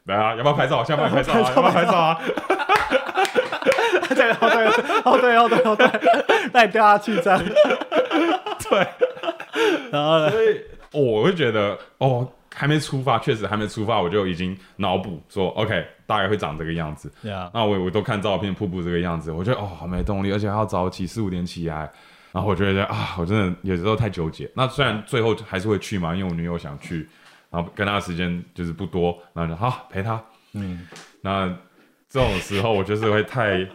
[0.05, 0.83] 来啊，要不要拍照？
[0.83, 2.19] 下班拍照啊，要不要拍照啊？
[4.13, 4.67] 对，哦对，
[5.03, 7.41] 哦对，哦对，哦对，带你掉下去这样，
[8.69, 8.87] 对，
[9.91, 10.29] 然后呢？
[10.29, 10.47] 所以、
[10.91, 17.11] 哦我会觉得哦，还没出发，确实还没出发，我就已经脑补说，OK，大概会长这个样子。
[17.23, 21.91] 呀，那我我都看照片，瀑布这个样子，我觉得哦，好没动力，而且还要早起四五点起来，
[22.31, 24.49] 然后我觉得啊，我真的有时候太纠结。
[24.55, 27.09] 那虽然最后还是会去嘛，因为我女友想去，
[27.49, 30.23] 然后跟她的时间就是不多，然后就好陪她。
[30.53, 30.87] 嗯，
[31.21, 31.47] 那
[32.07, 33.67] 这种时候我就是会太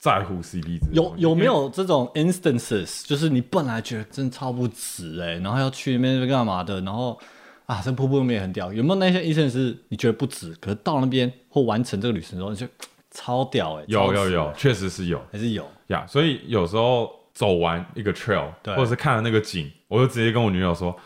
[0.00, 0.86] 在乎 CP 值。
[0.92, 7.18] 有有没有这种 instances，就是你本来觉得真的超不值哎、然后要去那边干嘛的，然后
[7.66, 12.66] 啊，这瀑布那边也很屌，有没有那些 instances 你觉得不值，可是到那边或完成这个旅程之后，你就
[13.10, 16.06] 超屌哎、有有有，确实是有还是有，呀。
[16.06, 20.96] 所以有时候走完一个 trail，对或者是看了那个景，我就直接跟我女友说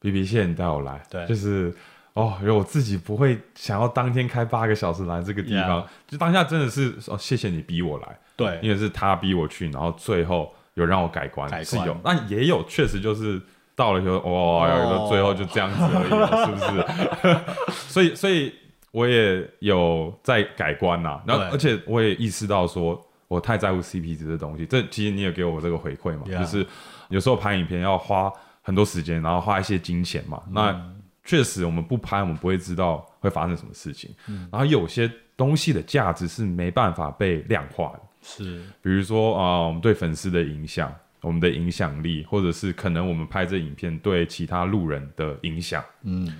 [0.00, 1.74] ：“B B，谢谢你带我来。”对就是。
[2.14, 13.40] 哦，因为我自己不会想要当天开八个小时来这个地方就当下真的是哦，谢谢你逼我来，对因，为是他逼我去，然后最后有让我改观，改观是有，那也有确实就是
[13.78, 17.86] 到了以后，哦，有个最后就这样子而已了，是不是？
[17.88, 18.52] 所以，所以
[18.90, 26.66] 我也有在改观呐、然后而且我也意识到说，我太在乎 CP 值的东西，这其实你也给我这个回馈嘛就是
[27.08, 30.52] 有时候拍影片要花很多时间，然后花一些金钱嘛，嗯。
[30.54, 30.92] 那
[31.24, 34.48] 确实我们不拍，我们不会知道会发生什么事情，嗯。
[34.50, 38.00] 然后有些东西的价值是没办法被量化的。
[38.22, 46.32] 是，比如说啊、我们对粉丝的影响，我们的影响力，或者是可能我们拍这影片对其他路人的影响，嗯，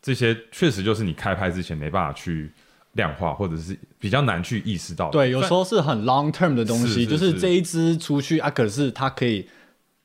[0.00, 2.50] 这些确实就是你开拍之前没办法去
[2.92, 5.12] 量化，或者是比较难去意识到的。
[5.12, 9.48] 对，有时候是很 long term 的东西，是是就是这一支出去啊，可是它可以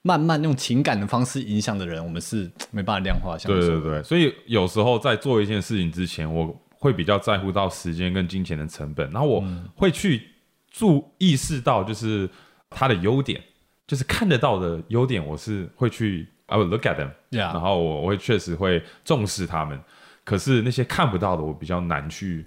[0.02, 3.38] 慢慢用情感的方式影响的人，我们是没办法量化。
[3.38, 9.68] 像你说的对对对，所以有时候在做一件事情之前，我会比较在乎到时间跟金钱的成本，然后我嗯。
[9.76, 10.22] 会去
[10.70, 12.30] 注意识到就是
[12.70, 13.42] 它的优点，
[13.88, 19.80] 就是看得到的优点，我是会去 I will look at them，Yeah 然后我我会确实会重视他们，
[20.24, 22.45] 可是那些看不到的，我比较难去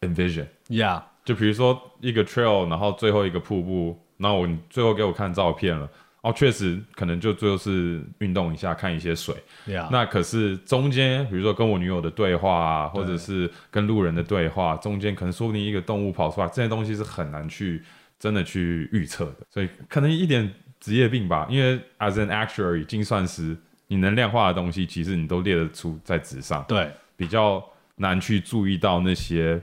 [0.00, 0.46] envision。
[0.68, 5.88] ，Yeah，就比如说一个 trail，然后最后一个瀑布，然后我你最后给我看照片了，
[6.20, 9.34] 哦，确实可能就最后是运动一下，看一些水。
[9.66, 17.82] Yeah，那可是中间，比如说跟我女友的对话啊，或者是跟路人的对话，中间可能说不定一个动物跑出来，这些东西是很难去
[18.18, 21.46] 真的去预测的，所以可能一点职业病吧。
[21.50, 26.90] 因为 as an actuary 精算师，你能量化的东西，其实你都列得出在纸上，对。
[27.16, 27.64] 比较
[27.96, 29.60] 难去注意到那些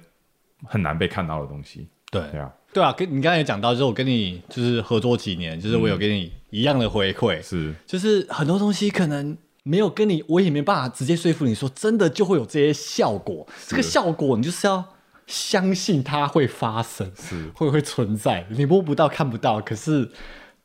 [0.65, 1.87] 很难被看到的东西。
[2.11, 2.21] 对。
[2.31, 7.73] 对啊，对啊，跟你刚才也讲到，就是我跟你就是合作几年，就是我有跟你一样的回馈，是。
[7.87, 13.47] 就是很多东西可能没有跟你，我也没办法直接说服你说真的就会有这些效果。
[13.67, 14.83] 这个效果你就是要
[15.27, 17.49] 相信它会发生，是。
[17.55, 20.11] 会会存在，你摸不到看不到，可是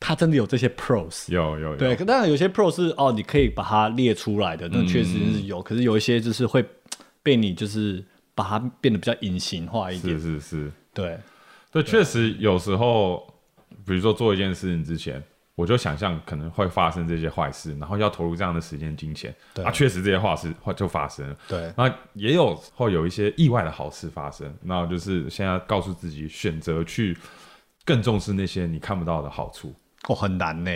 [0.01, 1.31] 它真的有这些 pros。
[1.31, 5.61] 有有有，对，可当然有些 pro 是哦，你可以把它列出来的，那确实是有。
[5.61, 6.65] 可是有一些就是会
[7.21, 10.19] 被你就是把它变得比较隐形化一是点。
[10.19, 11.19] 是是，对，
[11.71, 13.31] 对，确实有时候，
[13.85, 21.37] 比如说做一件事情之前，我就想象可能会发生这些坏事，然后要投入这样的时间、金钱，对啊，确实这些坏事会就发生了。
[21.47, 27.15] 对，那也有会有一些意外的好事发生，那就是现在告诉自己选择去
[27.85, 29.71] 更重视那些你看不到的好处。
[30.07, 30.71] 哦，很难呢。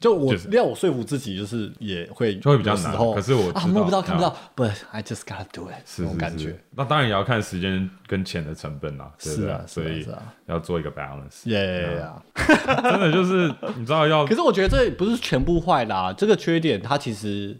[0.00, 6.58] 就我就是要我说服自己，就是也会就会比较难可是我啊摸不到看不啊到，but I just gotta do it 是那种感觉。
[6.72, 10.06] 那当然也要看时间跟钱的成本啦，是啊所以
[10.44, 11.48] 要做一个 balance。
[11.48, 12.22] 耶呀！
[12.82, 17.56] 真的就是你知道要 可是我觉得这不是全部坏啦、这个缺点它其实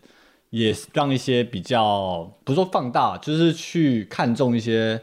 [0.51, 5.01] 也让一些比较不是说放大，就是去看重一些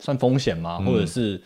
[0.00, 0.78] 算风险吗？
[0.80, 1.40] 嗯或者是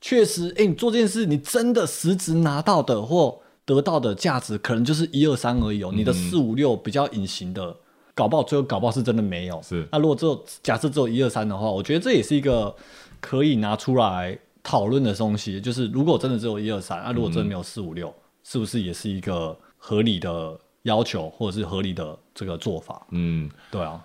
[0.00, 5.90] 确实，哎、你做这件事，你真的实质拿到的或得到的价值，可能就是一二三而已哦。
[5.94, 7.76] 你嗯的四五六比较隐形的，
[8.14, 9.60] 搞不好最后搞不好是真的没有。
[9.62, 12.74] 是那如果只有假设只有一二三的话，我觉得这也是一个
[13.20, 15.60] 可以拿出来讨论的东西。
[15.60, 23.06] 就是如果真的只有一二三，那如果真的没有四五六，是不是也是一个合理的要求，或者是合理的这个做法？
[23.10, 24.02] 嗯对啊，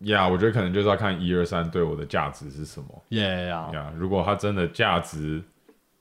[0.00, 3.92] 呀我觉得可能就是要看一二三对我的价值是什么耶呀，呀。
[3.96, 5.42] 如果它真的价值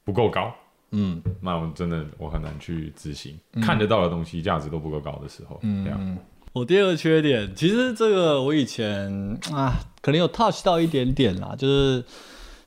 [0.04, 0.54] 不够高，
[0.92, 3.38] 嗯那我真的我很难去执行。
[3.62, 6.18] 看得到的东西价值都不够高的时候，嗯，嗯。
[6.52, 12.04] 我第二个缺点，其实这个我以前啊，可能有 touch 到一点点啦，就是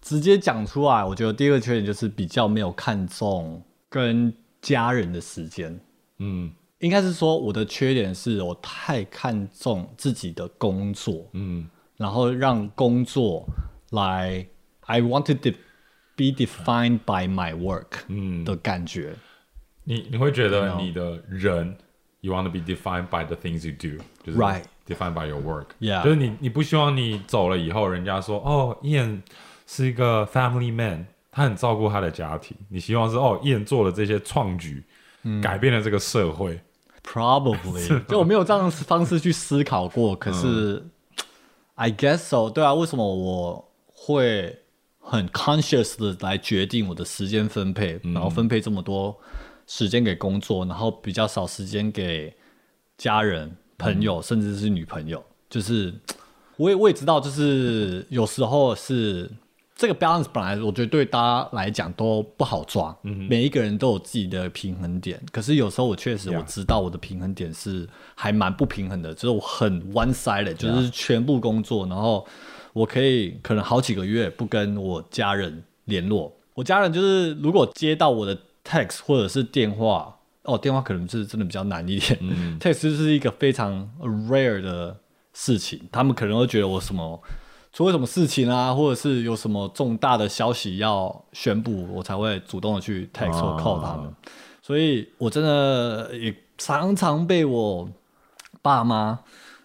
[0.00, 1.02] 直接讲出来。
[1.02, 5.80] 我觉得第二个缺点就是比较没有看重跟家人的时间。
[6.18, 13.46] 嗯应该是说我的缺点是我太看重自己的工作，嗯然后让工作
[13.90, 14.44] 来
[14.86, 15.50] ，I wanted to
[16.16, 19.14] be defined by my work 嗯，的感觉。
[19.84, 21.76] 你你会觉得你的人
[22.20, 29.20] ，you want to be defined by the things you do，就是 Right defined by your work，Yeah 就是你你不希望你走了以后，人家说哦，Ian
[29.68, 34.82] 是一个 family man，他很照顾他的家庭，你希望是哦，Ian 做了这些创举，
[35.22, 36.60] 嗯改变了这个社会，
[37.04, 40.82] Probably，就我没有这样的方式去思考过，可是、
[41.74, 42.48] I guess so。
[42.48, 44.58] 对啊，为什么我会
[45.00, 49.18] 很 conscious 的来决定我的时间分配，然后分配这么多
[49.66, 52.34] 时间给工作，然后比较少时间给
[52.96, 55.22] 家人、朋友，甚至是女朋友？
[55.50, 55.92] 就是
[56.56, 59.30] 我也我也知道，就是有时候是
[59.74, 65.20] 这个 balance 本来我觉得对大家来讲都不好抓，每一个人都有自己的平衡点。
[65.32, 72.24] 可是有时候我确实我知道我的平衡点是还蛮不平衡的，就是我很 one sided，就是全部工作，然后
[72.72, 76.32] 我可以可能好几个月不跟我家人联络。
[76.54, 82.18] 我家人就是如果接到我的 text 或者是电话，哦，电话可能是真的比较难一点。
[82.61, 83.90] text 就是一个非常
[84.28, 84.96] rare 的
[85.32, 87.20] 事情，他们可能会觉得我什么
[87.72, 94.12] 出了什么事情啊，或者是有什么重大的消息要宣布，我才会主动的去 text 或 call 他们。
[94.61, 97.88] 所以我真的也常常被我
[98.61, 99.18] 爸妈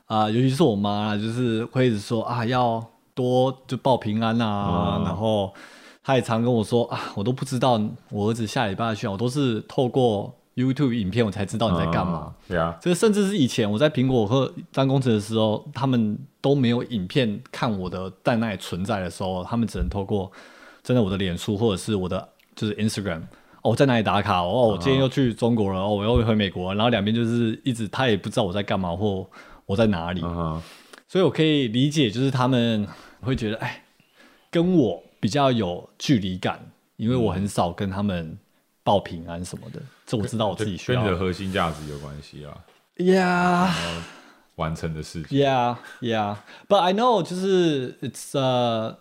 [0.08, 2.82] 啊、尤其是我妈啦，就是会一直说啊，要
[3.14, 5.54] 多就报平安啊，嗯然后
[6.02, 7.78] 他也常跟我说啊，我都不知道
[8.10, 12.34] 我儿子下礼拜去，我都是透过 YouTube 影片我才知道你在干嘛。
[12.48, 20.32] 对啊，这甚至是以前我在苹果和当工程的时候，他们都没有影片看我的在那里存在的时候，他们只能透过
[20.84, 23.22] 真的我的脸书或者是我的就是 Instagram。
[23.64, 24.42] 哦，在哪里打卡？
[24.42, 25.82] 哦，我今天又去中国了。
[25.82, 26.78] 哦，我又回美国了。
[26.78, 29.28] 然后两边就是一直，他也不知道我在干嘛或
[29.66, 30.22] 我在哪里。
[31.10, 32.88] 所以我可以理解，就是他们
[33.22, 33.84] 会觉得，哎，
[34.50, 38.38] 跟我比较有距离感，因为我很少跟他们
[38.88, 39.82] 报平安什么的。
[40.06, 41.14] 这我知道我自己需要跟你。
[41.14, 42.58] 的核心价值有关系啊
[42.96, 43.70] ，Yeah,
[44.56, 45.38] 完成的事情。
[45.38, 46.38] yeah, yeah.
[46.70, 48.96] But I know, 就是 it's uh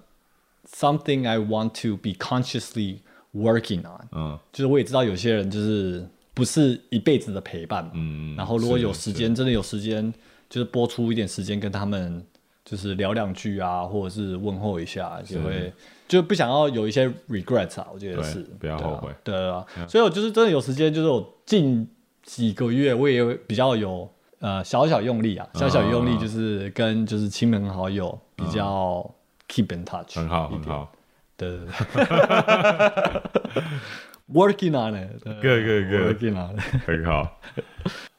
[0.68, 2.98] something I want to be consciously
[3.32, 4.08] working on.
[4.10, 10.12] 嗯就是我也知道有些人就是不是一辈子的陪伴嘛，嗯，然后如果有时间，真的有时间，
[10.50, 12.26] 就是播出一点时间跟他们，
[12.66, 15.72] 就是聊两句啊，或者是问候一下，就会
[16.08, 21.88] 就不想要有一些 regret 啊，我觉得是不要后悔对啊，所以我就是真的有时间，就是我近
[22.24, 29.08] 几个月我也比较有呃小小用力啊，小小用力就是跟就是亲朋好友比较
[29.48, 30.92] keep in touch，很好，很好，
[31.36, 31.72] 对对对，
[34.34, 35.34] working on it，对。
[35.34, 36.02] Good, good, good.
[36.10, 36.80] working on it。
[36.84, 37.38] 很好。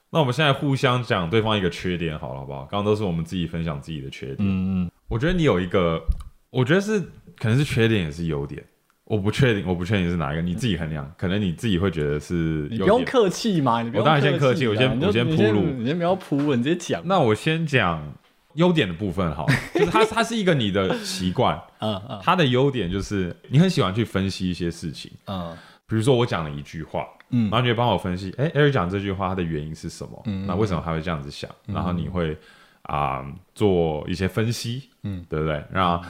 [0.10, 2.60] 那我们现在互相讲对方一个缺点，好了，好不好？
[2.72, 4.38] 刚刚都是我们自己分享自己的缺点。
[4.39, 6.02] 嗯嗯，我觉得你有一个，
[6.50, 7.00] 我觉得是
[7.38, 8.63] 可能是缺点，也是优点。
[9.04, 11.10] 我不确定，我不确定是哪一个，你自己衡量。
[11.17, 12.78] 可能你自己会觉得是你。
[12.78, 17.02] 不用客气嘛，你不用我当然先客气啊我先我先铺路你先不要铺文，你直接讲。
[17.06, 18.13] 那我先讲
[18.56, 21.58] 优点的部分好了， 就是它它是一个你的习惯。
[21.80, 25.56] 嗯嗯它的优点就是你很喜欢去分析一些事情，嗯
[25.88, 27.50] 比如说我讲了一句话，嗯。
[27.50, 30.21] 然后你会帮我分析，哎，Eric 讲这句话它的原因是什么？
[30.25, 30.46] 嗯。
[30.46, 31.50] 那为什么他会这样子想？
[31.65, 32.38] 然后你会
[32.83, 35.62] 啊、做一些分析，嗯，对不对？
[35.71, 36.02] 那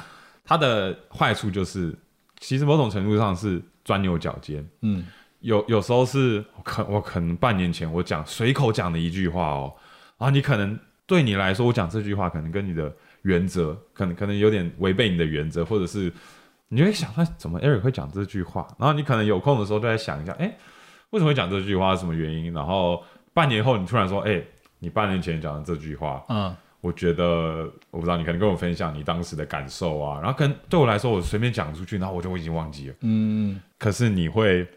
[0.45, 1.95] 它的坏处就是，
[2.39, 5.05] 其实某种程度上是钻牛角尖，嗯。
[5.39, 9.73] 有有时候是我可我可能半年前我讲随口讲的一句话哦，
[10.17, 16.11] 然后你可能对你来说，我讲这句话可能跟你的原则可能可能有点违背你的原则，或者是
[16.69, 18.67] 你会想，他怎么 Eric 会讲这句话？
[18.77, 20.45] 然后你可能有空的时候就在想一下，哎，
[21.11, 21.93] 为什么会讲这句话？
[21.93, 22.53] 是什么原因？
[22.53, 23.03] 然后
[23.33, 24.41] 半年后你突然说，哎，
[24.79, 32.95] 你半年前讲的这句话，嗯，我觉得我不知道，你可能跟我分享你当时的感受啊，然后可能对我来说，我随便讲出去，然后我就我已经忘记了。
[33.01, 34.67] 嗯，可是你会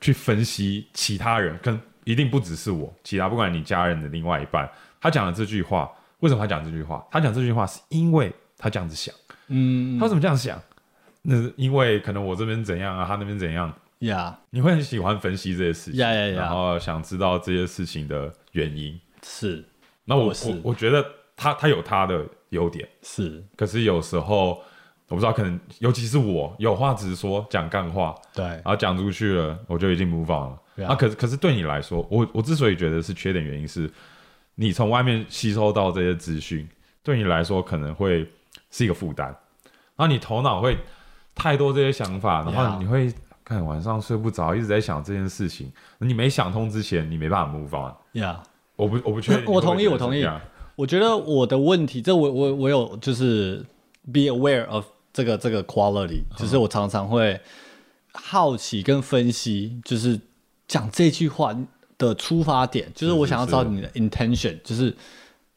[0.00, 4.68] 去分析其他人，跟一定不只是我，其他不管你家人的另外一半，
[5.00, 7.06] 他讲的这句话，为什么他讲这句话？
[7.12, 9.14] 他讲这句话是因为他这样子想，
[9.46, 10.60] 嗯，他为什么这样想？
[11.22, 18.98] 那是因为可能我这边怎样啊，他那边怎样，呀，你会很喜欢分析这些事情，呀呀呀然后想知道这些事情的原因。
[19.22, 19.64] 是。
[20.04, 20.50] 那我我是。
[20.50, 21.04] 我我觉得
[21.36, 24.60] 他他有他的优点，是，可是有时候
[25.08, 28.44] 我不知道，可能尤其是我有话直说，讲干话，对。
[28.44, 30.88] 然后讲出去了，我就已经 move on 了。
[30.88, 33.88] 啊，可是可是对你来说，我我之所以觉得是缺点，原因是
[34.54, 36.68] 你从外面吸收到这些资讯，
[37.02, 38.26] 对你来说可能会
[38.70, 39.28] 是一个负担，
[39.96, 40.76] 然后你头脑会
[41.34, 43.12] 太多这些想法，然后你会
[43.44, 45.72] 看晚上睡不着，一直在想这件事情。
[45.98, 48.20] 你没想通之前，你没办法 move on。
[48.20, 48.42] 呀。
[48.74, 50.26] 我不我不确定，我同意我同意
[50.74, 53.64] 我觉得我的问题，这我我我有就是
[54.10, 57.38] be aware of 这个这个 quality，就是我常常会
[58.14, 60.18] 好奇跟分析，就是
[60.66, 61.54] 讲这句话
[61.98, 64.96] 的出发点，就是我想要知道你的 intention，就是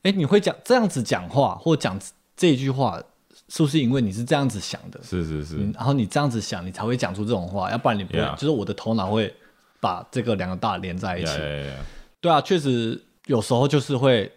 [0.03, 1.97] 哎，你会讲这样子讲话或讲
[2.35, 3.01] 这句话，
[3.49, 4.99] 是不是因为你是这样子想的？
[5.03, 9.33] 是是是，嗯，然后你这样子想，你才会讲出这种话，要不然你不会就是我的头脑会
[9.79, 11.37] 把这个两个大连在一起。
[12.19, 14.31] 对啊，确实有时候就是会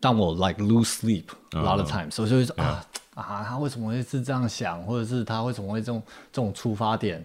[0.00, 2.84] 让我 like lose sleep a lot of times，、所以就会说啊
[3.14, 6.02] 啊，他为什么会是这样想，或者是他为什么会这种
[6.32, 7.24] 这种出发点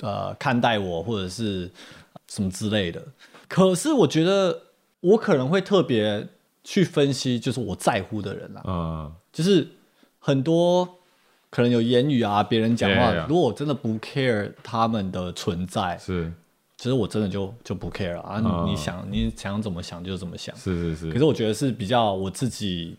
[0.00, 1.70] 呃看待我，或者是
[2.28, 3.02] 什么之类的。
[3.48, 4.62] 可是我觉得
[5.00, 6.28] 我可能会特别
[6.62, 9.66] 去分析，就是我在乎的人啦，嗯，就是
[10.26, 10.98] 很多
[11.50, 13.26] 可能有言语啊，别人讲话 Yeah, yeah, yeah.
[13.28, 16.32] 如果我真的不 care 他们的存在，是
[16.76, 18.42] 其实我真的就就不 care 了啊。
[18.44, 20.52] 嗯你你想你想怎么想就怎么想。
[20.56, 22.96] 是是是，可是我觉得是比较我自己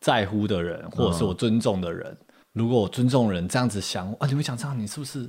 [0.00, 2.14] 在乎的人，或者是我尊重的人。
[2.52, 5.24] 如果我尊重人这样子想啊，你会想这样，你是不是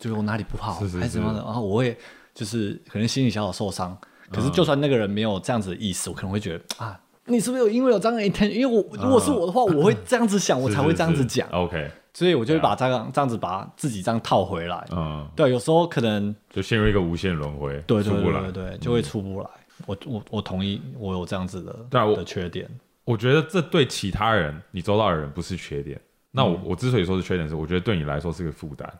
[0.00, 1.40] 觉得我哪里不好，是是还是怎么样的？
[1.40, 1.96] 是然后我会
[2.34, 3.96] 就是可能心里小小受伤。
[4.32, 8.50] 可是就算那个人没有这样子的意思，我可能会觉得啊，你是不是有因为有这样的 intention？
[8.50, 11.48] 因为我如果是我的话，我会这样子想， 我才会这样子讲。
[11.50, 14.86] OK，所以我就会把这样这样子把自己这样套回来。
[14.92, 19.48] 嗯，对，有时候可能就陷入一个无限轮回，对对出不来嗯对就会出不来。
[19.86, 22.68] 我我我同意，我有这样子的对的缺点。
[23.04, 26.00] 我觉得这对其他人，你周到的人不是缺点。
[26.30, 28.90] 那嗯我、我之所以说是缺点，是我觉得对你来说是个负担。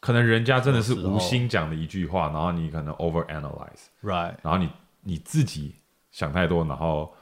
[0.00, 4.68] 可能人家真的是无心讲的一句话，然后你可能 over analyze，Right，然后你
[5.02, 5.74] 你自己
[6.10, 7.12] 想太多，然后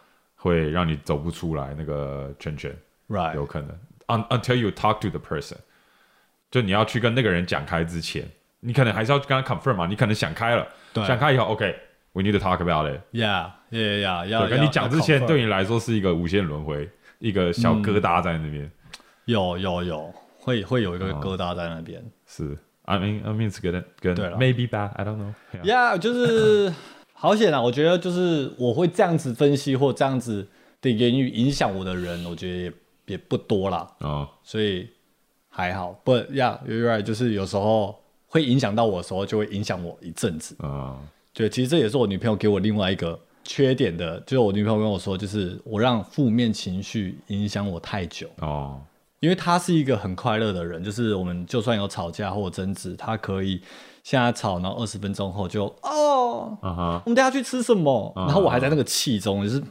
[0.40, 2.74] 会让你走不出来那个圈圈
[3.08, 3.68] ，right，有可能。
[4.06, 5.58] Un, until you talk to the person，
[6.50, 8.26] 就你要去跟那个人讲开之前，
[8.60, 9.86] 你可能还是要跟他 confirm 嘛。
[9.86, 10.66] 你可能想开了，
[11.06, 13.00] 想开以后，OK，we、need to talk about it。
[13.12, 16.88] Yeah, yeah, yeah，要对，跟你讲之前，对你你来说是一个无限轮回，
[17.18, 18.68] 一个小疙瘩在那边。
[19.26, 22.02] 有有有会会有一个疙瘩在那边。
[22.26, 25.34] 是，I mean, I mean it's good, good, maybe bad, I don't know.
[25.52, 25.94] Yeah.
[25.94, 26.72] Yeah，就是
[27.22, 27.60] 好险啊！
[27.60, 30.48] 我觉得就是我会这样子分析或这样子
[30.80, 32.72] 的言语影响我的人，我觉得也
[33.08, 34.88] 也不多啦，哦，所以
[35.50, 35.92] 还好。
[36.02, 40.56] 不，Yeah，you're right，就是有时候会影响到我的时候，就会影响我一阵子。
[40.60, 40.98] 哦，
[41.34, 48.30] 对，其实这也是我女朋友给我另外一个缺点的，就是我女朋友跟我说，就是我让负面情绪影响我太久。
[48.38, 48.80] 哦，
[49.20, 53.60] 因为他是一个很快乐的人，就是我们就算有吵架或者争执，他可以
[54.02, 58.12] 现在吵，然后二十分钟后就哦，我们等一下去吃什么？
[58.16, 59.62] 嗯然后我还在那个气中，就是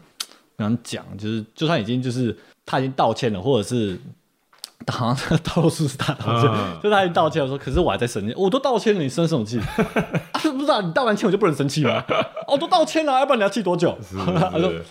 [0.56, 4.00] 跟他讲，就是就算已经就是他已经道歉了，或者是
[4.88, 9.60] 好像道路是他道歉，嗯就他已经道歉了，说可是我还在生气，我都道歉了，你生什么气？
[10.32, 12.04] 啊、不是啊，你道完歉我就不能生气吗？
[12.48, 13.98] 哦，都道歉了，要不然你要气多久？
[14.08, 14.86] 是 他说是，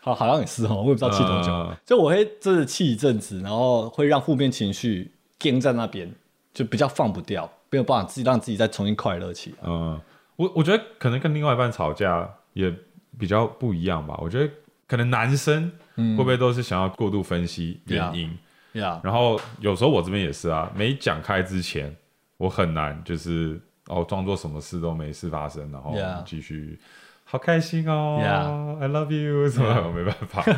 [0.00, 1.76] 好，好像也是哦，我也不知道气多久，嗯。
[1.84, 6.12] 就我会真的气一阵子，然后会让负面情绪跟在那边，
[6.54, 9.56] 就比较放不掉，没有办法自己让自己再重新快乐起来。
[9.64, 10.00] 嗯，
[10.36, 12.72] 我我觉得可能跟另外一半吵架也
[13.18, 14.18] 比较不一样吧。
[14.22, 14.52] 我觉得
[14.86, 18.38] 可能男生会不会都是想要过度分析原因，
[18.80, 21.94] 呀、然后有时候我这边也是啊，没讲开之前，
[22.36, 26.78] 我很难就是哦装作什么事都没事发生，然后 Yeah 继续
[27.30, 30.42] 好开心哦 Yeah I love you 什么我没办法。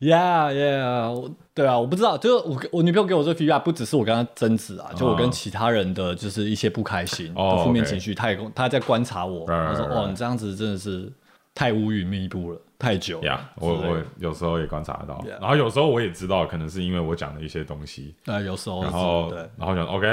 [0.00, 10.08] Yeah, yeah，我对啊，我不知道，就是我我女朋友给我这个 feedback，不只是我跟她争执啊，就我跟其他人的就是一些不开心、哦的负面情绪，她也她在观察我，Right, 她说 right, 哦，right.
[10.10, 11.10] 你这样子真的是
[11.54, 13.26] 太乌云密布了，太久了。
[13.26, 15.14] 呀我我有时候也观察得到。
[15.26, 19.38] Yeah 然后有时候我也知道，可能是因为我讲的一些东西，呃，有时候然后对。
[19.56, 20.06] 然后想 OK，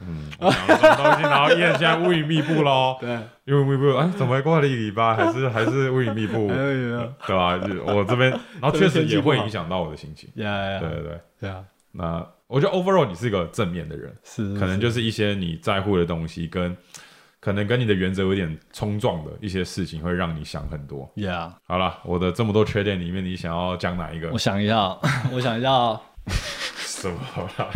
[0.00, 3.16] 嗯， 我讲了什么东西，然后燕现在乌云密布喽，对，
[3.54, 7.58] 乌云密布，哎，怎么过了一个礼拜，还是 还是乌云密布，对吧？
[7.86, 10.44] 我这边，然后确实也会影响到我的心情，对
[10.80, 11.20] 对对。
[11.40, 11.50] 对。
[11.50, 16.76] 啊，那我觉得 overall 你是一个正面的人，是可能就是一些你在乎的东西跟
[17.46, 21.08] 可能跟你的原则有点冲撞的一些事情，会让你想很多。
[21.14, 24.30] Yeah，好了，我的这么多缺点里面，你想要讲哪一个？
[24.32, 24.36] 我？
[24.36, 24.98] 想一下，
[25.30, 26.00] 我想一下，
[26.76, 27.16] 什么
[27.56, 27.68] 啦？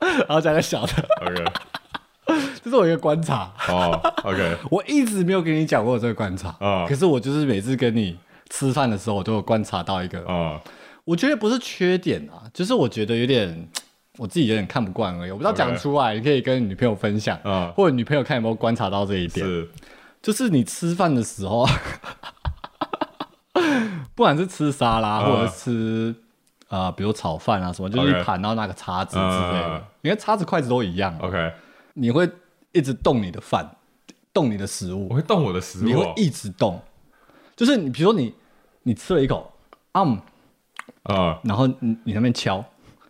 [0.26, 1.44] 然后讲个小的，？OK，
[2.64, 8.18] 这是我一个观察，哦，OK， 我一直没有跟你讲过这个观察啊可是我就是每次跟你
[8.48, 10.58] 吃饭的时候，我都有观察到一个，啊，
[11.04, 13.68] 我觉得不是缺点啊，就是我觉得有点
[14.18, 19.68] 我自己有点看不惯而已，我不知道讲出来，你可以跟女朋友分享，啊或者女朋友看有没有观察到这一点，是。
[20.20, 21.66] 就是你吃饭的时候，
[24.14, 26.14] 不管是吃沙拉啊或者是吃。
[26.68, 29.76] 啊、比如炒饭啊什么，就是一盘，然后拿个叉子之类的。
[29.76, 29.82] 嗯。
[30.00, 31.52] 你看叉子、筷子都一样，OK，
[31.92, 32.26] 你会
[32.72, 33.76] 一直动你的饭，
[34.32, 35.06] 动你的食物。
[35.10, 36.80] 我，会动我的食物哦，你会一直动。
[37.54, 38.34] 就是你，比如说你，
[38.84, 39.52] 你吃了一口，
[39.92, 40.22] 啊、嗯，
[41.02, 42.64] 啊，然后你你那边敲，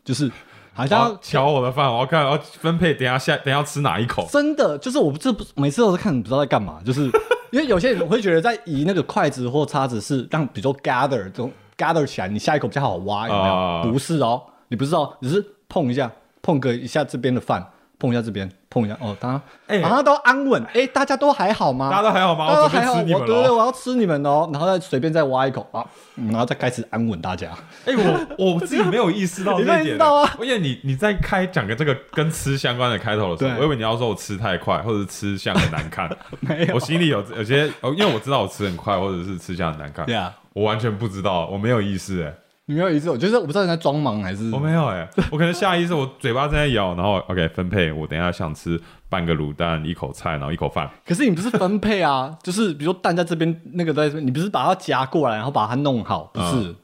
[0.04, 0.28] 就是
[0.74, 4.26] 好我像要瞧我的饭，我要看，我要分配，等一下下，等一下吃哪一口？
[4.30, 7.10] 真的就是我不这不每次都是看你不知道在干嘛，就是
[7.52, 13.54] 因为有些人会觉得在移那个筷子或叉子是让比如说 gather 这种 gather 起来，你下一口比较好挖，有没有？
[13.54, 16.10] 啊不是哦，你不知道，只是碰一下，
[16.40, 17.66] 碰个一下这边的饭，
[18.02, 21.88] 碰一下这边，碰一下哦，大家哎好像都安稳，哎，大家都还好吗？
[21.88, 22.48] 大家都还好吗？
[22.48, 25.86] 大家都还好，我对对，我要吃你们哦，然后再随便再挖一口啊，
[26.16, 27.50] 嗯然后再开始安稳大家。
[27.86, 36.10] 哎，我我自己没有意识到 你一点，到啊因为你你在开讲个这个跟吃相关的开头的时候，我以为你要说我吃太快，或者是吃相很难看。
[36.40, 40.04] 没有我心里有有些，哦因为我知道我吃很快，或者是吃相很难看。
[40.04, 42.34] 对啊，我完全不知道，我没有意识哎，
[42.66, 50.88] 你没有意思，我就是我不知道你在装忙还是我没有哎，我可能下意识我嘴巴正在咬，然后 OK 分配，我等一下想吃半个卤蛋，一口菜，然后一口饭。
[51.04, 56.68] 可是你不是分配啊， 就是比如说蛋在这边，那个在这边，你不是把它夹过来，然后把它弄好，不是？
[56.68, 56.76] 嗯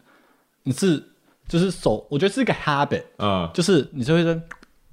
[0.64, 1.02] 你是
[1.46, 4.38] 就是手，我觉得是一个 habit，嗯，就是你就会在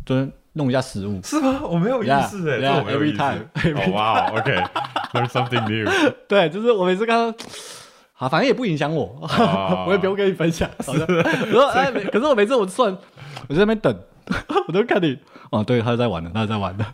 [0.05, 1.59] 就是弄一下食物，是吗？
[1.63, 3.17] 我没有意识哎 Yeah,，yeah, 这我没有意识。
[3.17, 5.91] every time, 哦哇，OK，there's something new。
[6.29, 7.37] 对，就是我每次看到。
[8.17, 10.69] 好，反正也不影响我，哦 我也不用跟你分享。
[10.85, 12.97] 好的， 我说哎，可是我每次我算，
[13.49, 13.93] 我在那边等，
[14.67, 15.17] 我都看你。
[15.51, 16.85] 哦，对，他在玩的，他在玩的。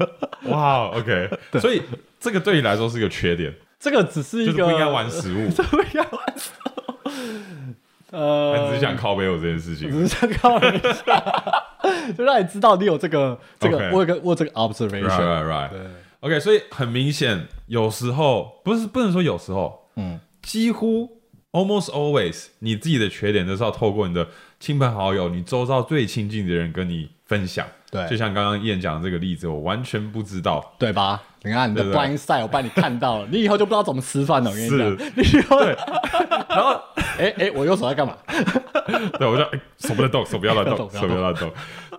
[0.45, 1.81] 哇，OK，所以
[2.19, 6.71] 这个对你来说是个缺点，这个只是一个就是不应该玩食物，这不应该玩食物。
[8.11, 9.89] 呃，只是想靠背我这件事情。
[9.91, 11.23] 只是想告诉你一下，
[12.17, 15.07] 就让你知道你有这个这个我有个我有这个 observation。
[15.07, 15.69] right, right.
[16.19, 21.21] OK，所以很明显，有时候不是不能说有时候，嗯，几乎
[21.51, 24.27] almost always，你自己的缺点都是要透过你的
[24.59, 27.65] 亲朋好友、你周遭最亲近的人跟你分享。
[27.91, 30.73] 对就像刚刚燕讲的这个例子，我完全不知道。
[30.79, 31.21] 对吧？
[31.43, 34.49] 你看你的对不对 blind side，我帮你看到了， 你以后就不知道怎么吃饭了。
[34.49, 35.75] 我跟你讲，你以后对，
[36.47, 38.15] 然后哎哎，我右手在干嘛？
[39.19, 41.51] 对我就、哎手不能动，手不要乱动手不要乱动。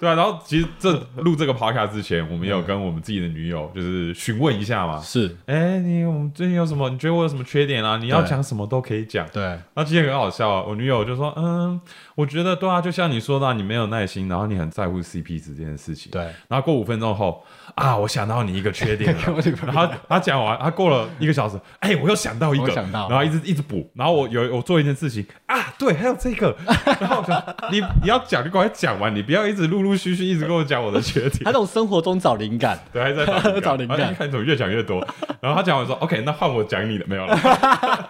[0.02, 4.98] 对啊，然后其实这录这个 podcast 之前，我们也有跟我们自己的女友就是询问一下嘛。
[4.98, 6.90] 是，哎、你我们最近有什么？
[6.90, 7.96] 你觉得我有什么缺点啊？
[7.98, 9.24] 你要讲什么都可以讲。
[9.32, 11.80] 对，那今天很好笑啊，我女友就说：“嗯，
[12.16, 16.22] 我觉得对啊，就像你说的啊、你没有耐心，然后你很在乎 CP 值这件事情。”对。
[16.48, 17.44] 然后过五分钟后
[17.76, 19.22] 啊，我想到你一个缺点 了。
[19.64, 23.88] 然后他讲完，他过了一个小时，哎，我又想到一个，想到然后一直一直补。
[23.94, 26.56] 然后我有我做一件事情啊，对，还有这个。
[26.98, 27.40] 然后我想
[27.70, 31.44] 你你要讲就赶快讲完，你不要一直陆陆续续一直跟我讲我的缺点。
[31.44, 32.78] 他从生活中找灵感。
[32.92, 33.26] 对，还在
[33.60, 35.06] 找灵感， 看怎么越讲越多。
[35.40, 37.36] 然后他讲完说：“OK，那换我讲你的，没有了。”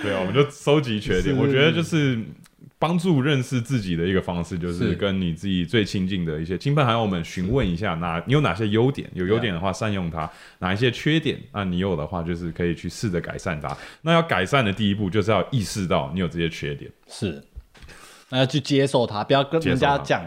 [0.00, 1.36] 对啊，我们就收集缺点。
[1.36, 2.16] 我觉得就是
[2.78, 10.28] 帮助认识自己的一个方式，就是是跟你自己最亲近的一些亲朋好友们询问一下，哪你有哪些优点，有优点的话善用它；
[10.60, 13.76] 哪一些缺点，那你有的话就是可以去试着改善它。
[14.02, 16.88] 那要改善的第一步就是要意识到你有这些缺点。
[17.08, 17.42] 是，
[18.28, 20.22] 那要去接受它，不要跟人家讲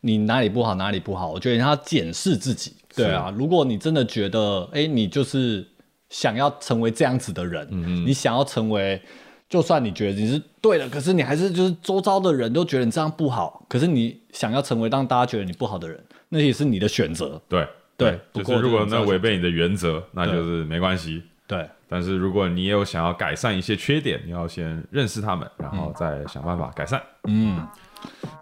[0.00, 1.30] 你哪里不好哪里不好。
[1.30, 2.74] 我觉得你要检视自己。
[2.94, 5.66] 对啊，如果你真的觉得，哎、你就是
[6.08, 9.00] 想要成为这样子的人，嗯你想要成为，
[9.48, 17.40] 就算你觉得你是对的，可是你还是就是周遭的人都觉得你这样不好，可是你想要成为让大家觉得你不好的人，那也是你的选择。
[17.48, 21.22] 对对不过就是如果那违背你的原则，那就是没关系。
[21.46, 27.00] 对，但是如果你也有想要改善一些缺点，你要先认识他们，然后再想办法改善。
[27.24, 27.66] 嗯，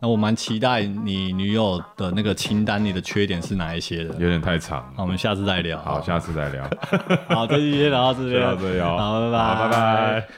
[0.00, 4.14] 那我蛮期待你女友的那个清单，你的缺点是哪一些的？
[4.18, 5.78] 有点太长，好，我们下次再聊。
[5.80, 6.64] 好，下次再聊。
[7.30, 8.40] 好，这期先聊到这边，
[8.96, 10.28] 好，拜拜，好，拜拜。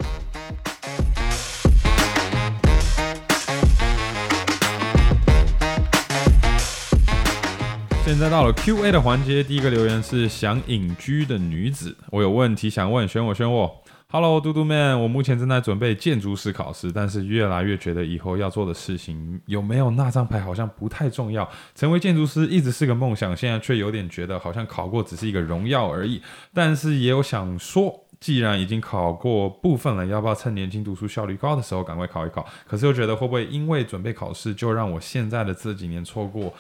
[8.11, 13.85] 现在到了 Q&A 的环节，第一个留言是想隐居的女子，我有问题想问，选我选我。
[14.09, 21.49] Hello，嘟嘟 man，我目前正在准备建筑师考试，但是越来越觉得以后要做的事情有没有那张牌好像不太重要。
[21.77, 26.21] 成为建筑师一直是个梦想，现在却有点觉得好像考过只是一个荣耀而已。
[26.53, 32.45] 但是也有想说，既然已经考过部分了，要不要趁年轻读书效率高的时候赶快考一考？
[32.67, 36.53] 可是又觉得会不会因为准备考试就让我现在的这几年错过？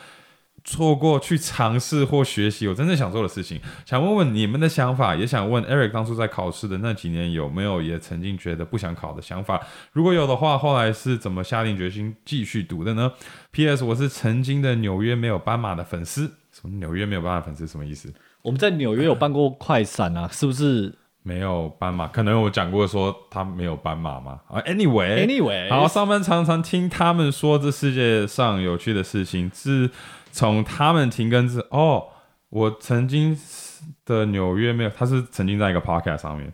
[0.64, 9.60] 错过去尝试或学习我真正想做的事情，想问问你们的想法，也想问 Eric 当初在考试的那几年有没有也曾经觉得不想考的想法？
[9.92, 13.12] 如果有的话，后来是怎么下定决心继续读的呢
[13.52, 13.84] ？P.S.
[13.84, 18.12] 我是曾经的纽约没有斑马的粉丝，什么纽约没有斑马粉丝什么意思？
[18.42, 24.40] 我们在纽约有办过快闪啊，是不是没有斑马，可能我讲过说他没有斑马嘛。
[24.48, 29.90] 啊，anyway，？Anyway，好，上班常常听他们说这世界上有趣的事情，自
[30.30, 32.04] 从他们停更之哦，
[32.48, 33.38] 我曾经
[34.04, 36.52] 的纽约没有，他是曾经在一个 podcast 上面。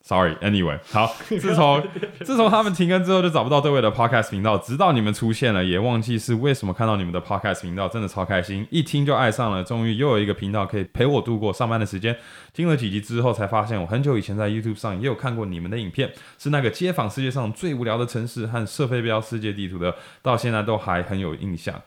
[0.00, 1.86] Sorry，anyway，好， 自从
[2.24, 12.16] 自从他们停更之后，就找不到对位的 podcast 频道，直到你们出现了，也忘记是为什么看到你们的 podcast 频道，真的超开心，一听就爱上了，终于又有一个频道可以陪我度过上班的时间。
[12.54, 21.78] 听了几集之后，才发现我很久以前在 YouTube 上也有看过你们的影片，是那个街访世界上最无聊的城市和射飞镖世界地图的，到现在都还很有印象。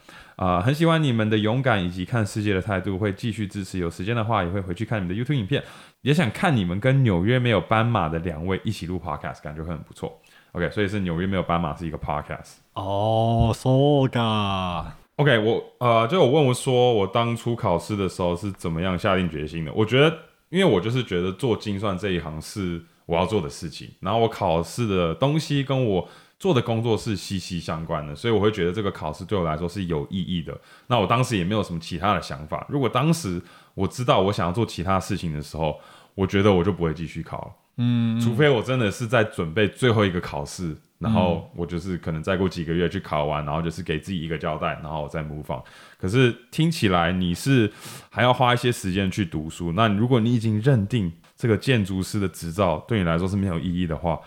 [0.43, 3.77] 啊、很喜欢你们的勇敢以及看世界的态度，会继续支持。
[3.77, 5.63] 有时间的话，也会回去看你们的 YouTube 影片，
[6.01, 10.19] 也想看你们跟纽约没有斑马的两位一起录 Podcast，感觉会很不错。
[10.53, 12.55] OK，所以是纽约没有斑马是一个 Podcast。
[12.73, 13.69] 哦，so
[14.09, 19.71] ga，OK，我呃，就我问我说，我当初考试的时候是怎么样下定决心的？
[19.73, 20.17] 我觉得，
[20.49, 26.09] 因为我就是觉得做精算这一行是我要做的事情，然后我考试的东西跟我
[26.41, 30.59] 做的工作是息息相关的，所以我会觉得这个考试对我来说是有意义的。
[30.87, 32.65] 那我当时也没有什么其他的想法。
[32.67, 33.39] 如果当时
[33.75, 35.79] 我知道我想要做其他事情的时候，
[36.15, 37.51] 我觉得我就不会继续考了。
[37.77, 45.61] 嗯，除非我真的是在准备最后一个考试，然后我就是可能再过几个月去考完，然后就是给自己一个交代，然后我再 move on。
[45.99, 47.71] 可是听起来你是
[48.09, 49.73] 还要花一些时间去读书。
[49.73, 54.19] 那如果你已经认定这个建筑师的执照对你来说是没有意义的话，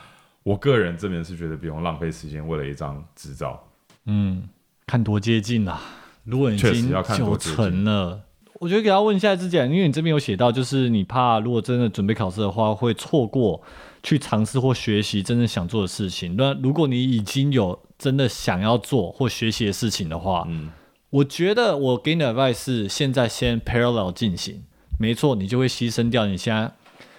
[0.45, 3.61] 我个人这边是觉得不用浪费时间为了一张执照。
[4.05, 4.49] 嗯，
[4.87, 5.81] 看多接近啦。
[6.23, 8.21] 如果你已经确实要看多九成了，
[8.61, 13.63] 我觉得给他问一下自己啊，因为你这边有写到，就是你怕如果真的准备考试的话，会错过
[14.03, 16.37] 去尝试或学习真正想做的事情。
[16.37, 20.71] 那如果你已经有真的想要做或学习的事情的话，嗯，
[21.11, 24.63] 我觉得我给你的 advice 是现在先 parallel 进行，
[24.99, 26.73] 没错，你就会牺牲掉你现在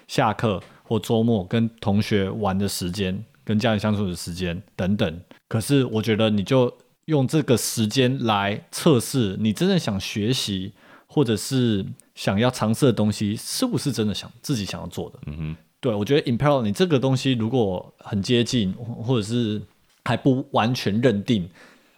[0.08, 5.22] 下课或周末跟同学玩的时间，跟家人相处的时间等等。
[5.48, 6.72] 可是我觉得你就
[7.06, 10.74] 用这个时间来测试你真正想学习
[11.08, 15.20] 或者是想要尝试的东西，是不是真的想自己想要做的。
[15.26, 19.62] 嗯哼，对，我觉得 in parallel 你这个东西如果很接近，或或者是
[20.04, 21.50] 还不完全认定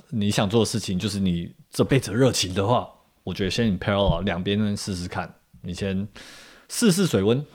[0.10, 2.88] 你想做的事情就是你这辈子热情的话，
[3.24, 6.08] 我觉得先 in parallel 两边试试看，你先
[6.70, 7.46] 试试水温，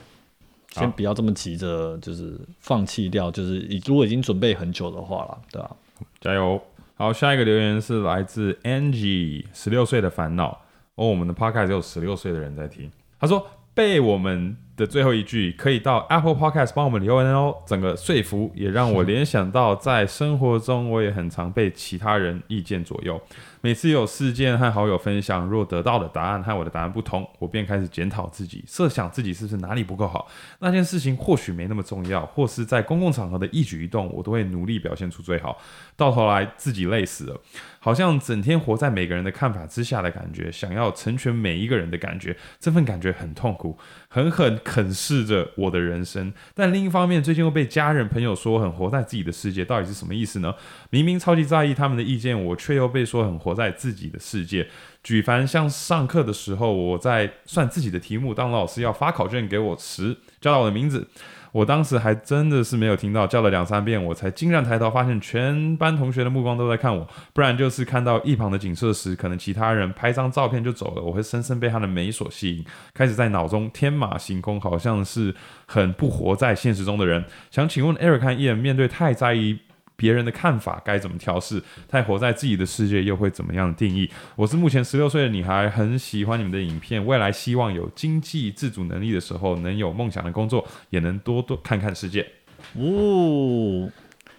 [0.73, 5.75] 先不要这么急着就是放弃掉，就是你如果已经准备很久的话了，对吧、
[6.19, 6.61] 加油！
[6.95, 10.61] 好，下一个留言是来自 Angie，十六岁的烦恼。
[10.95, 12.91] 哦，我们的 podcast 只有十六岁的人在听。
[13.19, 23.21] 他说被我们的最后一句可以到 Apple Podcast 帮我们留言哦，整个说服也让我联想到，在生活中我也很常被其他人意见左右。
[23.61, 30.27] 每次有事件和好友分享，若得到的答案和我的答案不同，我便开始检讨自己，设想自己是不是哪里不够好。
[30.59, 35.57] 那件事情或许没那么重要，或是在公共场合的一举一动，我都会努力表现出最好。
[35.95, 37.39] 到头来自己累死了，
[37.79, 43.77] 好像整天活在每个人的看法之下的感觉，想要成全每一个人的感觉，这份感觉很痛苦，
[44.13, 46.31] 狠狠啃噬着我的人生。
[46.53, 50.53] 但另一方面，最近又被家人朋友说很活在自己的世界，到底是什么意思呢？
[50.91, 54.67] 明明超级在意他们的意见，我却又被说很活在自己的世界。
[55.01, 61.07] 举凡像上课的时候，我在算自己的题目，当老师要发考卷给我时，叫到我的名字。
[61.53, 75.33] 我当时还真的是没有听到，叫了两三遍，我才惊然抬头，发现全班同学的目光都在看我，不然就是看到一旁的景色时，可能其他人拍张照片就走了，我会深深被他的美所吸引，开始在脑中天马行空，好像是
[75.67, 77.23] 很不活在现实中的人。
[77.51, 79.59] 想请问 Eric 和 Ian，面对太在意
[80.03, 81.63] 别人的看法该怎么调试？
[81.87, 84.09] 太活在自己的世界又会怎么样定义？
[84.35, 92.27] 我是目前十六岁的女孩，很喜欢你们的影片，未来希望有经济自主能力的时候，能有梦想的工作，也能多多看看世界。
[92.73, 93.89] 哦，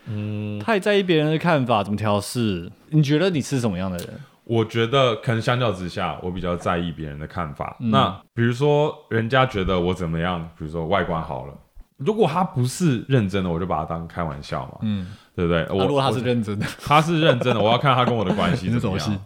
[0.04, 2.70] 嗯，太在意别人的看法，怎么调试？
[2.90, 4.08] 你觉得你是什么样的人？
[4.44, 7.74] 我觉得可能相较之下，我比较在意别人的看法。
[7.80, 11.54] 那比如说，人家觉得我怎么样，比如说外观好了，
[11.96, 15.66] 如果他不是认真的，我就把他当开玩笑嘛，嗯，对不对？
[15.70, 19.18] 我啊、如果他是认真的，他是认真的，我要看他跟我的关系 怎么样，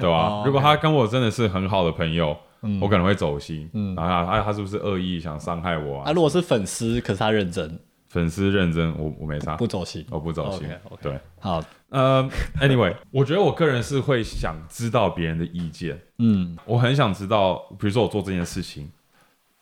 [0.00, 0.28] 对吧？
[0.28, 2.80] 哦如果他跟我真的是很好的朋友，嗯。
[2.80, 3.94] 我可能会走心，嗯。
[3.94, 6.12] 然后他他是不是恶意想伤害我啊，啊？
[6.12, 7.78] 如果是粉丝，可是他认真，
[8.08, 10.04] 粉丝认真，我我没差，不走心。
[10.10, 10.68] 我不走心
[11.00, 11.18] 对。
[11.38, 12.28] 好，呃
[12.60, 16.56] ，anyway， 我觉得我个人是会想知道别人的意见，嗯。
[16.64, 18.90] 我很想知道，比如说我做这件事情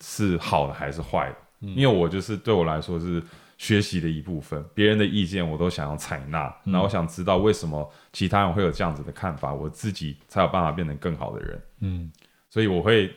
[0.01, 1.75] 是好的还是坏的，嗯。
[1.77, 3.23] 因为我就是对我来说是
[3.65, 6.73] 学习的一部分，别人的意见我都想要采纳，嗯。
[6.73, 12.13] 然后我想知道为什么其他人会有这样子的看法，我自己才有办法变成更好的人，嗯。
[12.51, 13.11] 所以我会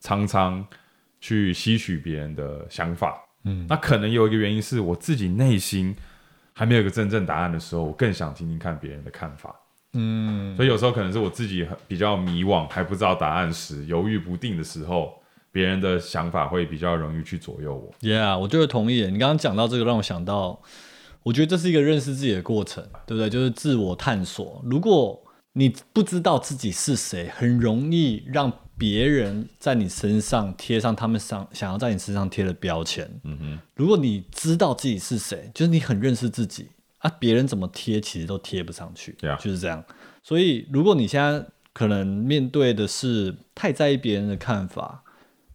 [0.00, 0.66] 常常
[1.20, 3.64] 去吸取别人的想法，嗯。
[3.68, 5.94] 那可能有一个原因是我自己内心
[6.52, 9.54] 还没有一个真正答案的时候，我更想听听看别人的看法。
[9.92, 15.21] 嗯，所以有时候可能是我自己比较迷惘，还不知道答案时，犹豫不定的时候，
[15.52, 17.94] 别人的想法会比较容易去左右我。
[18.00, 19.02] Yeah，我就是同意。
[19.02, 20.60] 你刚刚讲到这个，让我想到，
[21.22, 23.30] 我觉得这是一个认识自己的过程，对不对？
[23.30, 24.60] 就是自我探索。
[24.64, 25.22] 如果
[25.52, 33.08] 你不知道自己是谁，很容易让别人在你身上贴上他们想想要在你身上贴的标签。
[33.24, 39.84] 嗯哼，如果你知道自己是谁，就是你很认识自己啊，别人怎么贴其实都贴不上去 Yeah 就是这样。
[40.22, 41.44] 所以，如果你现在
[41.74, 45.02] 可能面对的是太在意别人的看法，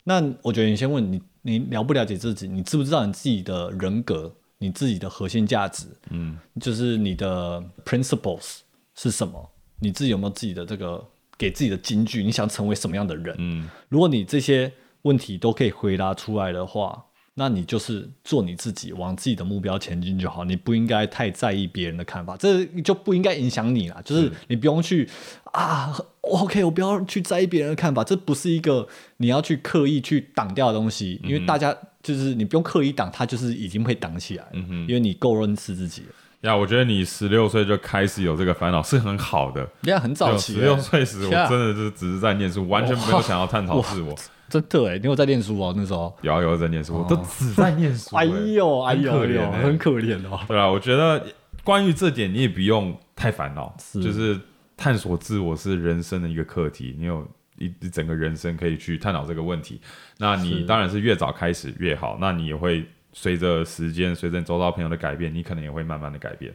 [0.07, 2.47] 那我觉得你先问你，你了不了解自己？
[2.47, 5.85] 你知不知道你自己的人格、你自己的核心价值？
[6.11, 8.59] 嗯，就是你的 principles
[8.95, 9.51] 是什么？
[9.81, 11.05] 你自己有没有自己的这个
[11.37, 12.23] 给自己的金句？
[12.23, 13.35] 你想成为什么样的人？
[13.37, 17.03] 嗯，如果你这些问题都可以回答出来的话，
[17.39, 20.43] 那你就是做你自己，往自己的目标前进就好。
[20.43, 24.01] 你不应该太在意别人的看法，这就不应该影响你啦。
[24.03, 25.07] 就是你不用去
[25.53, 34.49] 啊，OK，我不要去在意别人的看法，这不是一个你要去刻意去挡掉的东西，因为大家就是你不用刻意挡，它就是已经会挡起来了，
[34.87, 36.07] 因为你够认识自己了。
[36.41, 39.67] 呀，我觉得你十六岁就开始有这个烦恼是很好的。
[39.83, 44.15] 这样很早期欸，十六岁时，我真的是只是在念书，完全没有想要探讨自我。
[44.49, 45.73] 真的哎，你有在念书哦？
[45.75, 48.15] 那时候，有啊有在念书，我都只在念书。
[48.15, 50.39] 哎呦哎呦哎呦，很可怜欸很可怜哦。
[50.47, 51.25] 对啊，我觉得
[51.63, 54.39] 关于这点，你也不用太烦恼，是就是
[54.77, 57.27] 探索自我是人生的一个课题，你有
[57.57, 59.81] 一一整个人生可以去探讨这个问题。
[60.17, 66.51] 那你当然是越早开始越好，那你也会随着时间，随着周遭朋友的改变，你可能也会慢慢的改变。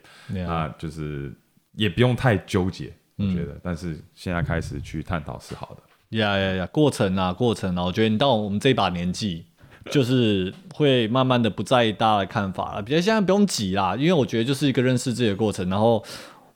[0.46, 1.30] 啊那就是
[1.74, 2.86] 也不用太纠结，
[3.16, 5.82] 我嗯觉得，但是现在开始去探讨是好的。
[6.12, 7.74] 呀呀呀，过程啊，过程。
[7.76, 9.44] 啊，我觉得你到我们这把年纪，
[9.90, 12.82] 就是会慢慢的不在意大家的看法了。
[12.82, 15.68] 比如现在不用急啦，因为我觉得就是一个认识自己的过程。
[15.68, 16.02] 然后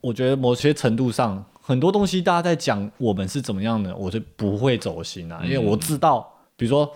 [0.00, 6.26] 我觉得某些程度上，很多东西大家在讲我们是怎么样的，我就不会走心啊，因为我知道，
[6.56, 6.90] 比如说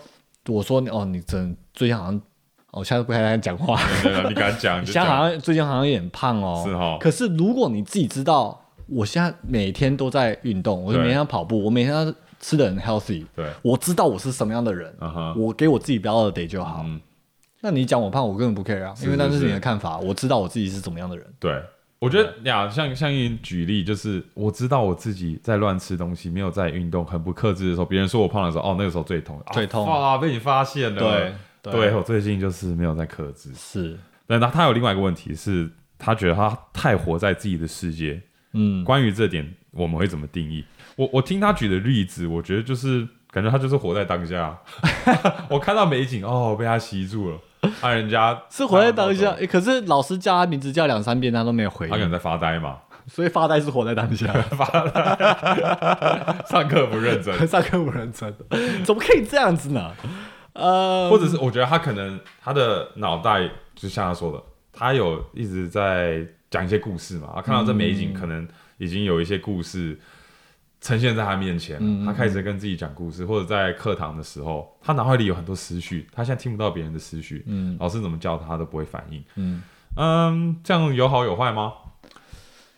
[0.47, 2.21] 我说哦，你真最近好像，哦
[2.79, 3.77] 我现在不太敢讲话，
[4.29, 6.97] 你敢讲 就现在好，像最近好像有点胖哦，是哦。
[7.01, 8.57] 可是如果你自己知道，
[8.87, 14.93] 我现在每天都在运动，我就每天要跑步，我每天要吃的很 healthy，对，我知道我是什么样的人，
[15.37, 16.81] 我给我自己不要的得就好。
[16.85, 16.99] 嗯
[17.63, 21.23] 那你讲我胖，我根本不 care 啊，是因为那是是你的看法，我知道我自己是怎么样的人。
[21.39, 21.61] 对，
[21.99, 30.99] 我觉得呀，像像你举例，就是我知道我自己在乱吃东西，没有在运动，很不克制的时候，别人说我胖的时候，哦，那个时候最痛，啊最痛啊，被你发现了。
[31.61, 33.51] 对对，我最近就是没有在克制。
[33.53, 35.69] 是，但他他有另外一个问题是，
[35.99, 38.19] 他觉得他太活在自己的世界。
[38.53, 40.63] 嗯，关于这点，我们会怎么定义？
[40.95, 44.57] 我我听他举的例子，我觉得就是感觉他就是活在当下。
[45.49, 47.37] 我看到美景，哦，被他吸住了。
[47.81, 49.31] 啊，人家 是活在当下。
[49.33, 54.27] 诶可是老师叫他名字叫两三遍，他都没有回应，他可能在发呆嘛，所以发呆是活在当下。
[54.51, 58.33] 发呆上课不认真，上课不认真，
[58.83, 59.91] 怎么可以这样子呢？
[60.53, 64.43] 呃，或者是我觉得他可能他的脑袋就像他说的，
[64.73, 68.47] 他有一直在讲一些故事嘛，啊看到这美景，可能
[68.77, 69.97] 已经有一些故事
[70.81, 79.23] 呈现在他面前，了嗯他开始跟自己讲故事，或者在课堂的时候，他脑海里有很多思绪，他现在听不到别人的思绪，嗯老师怎么教他都不会反应。
[79.35, 79.63] 嗯，
[79.95, 81.73] 嗯，这样有好有坏吗？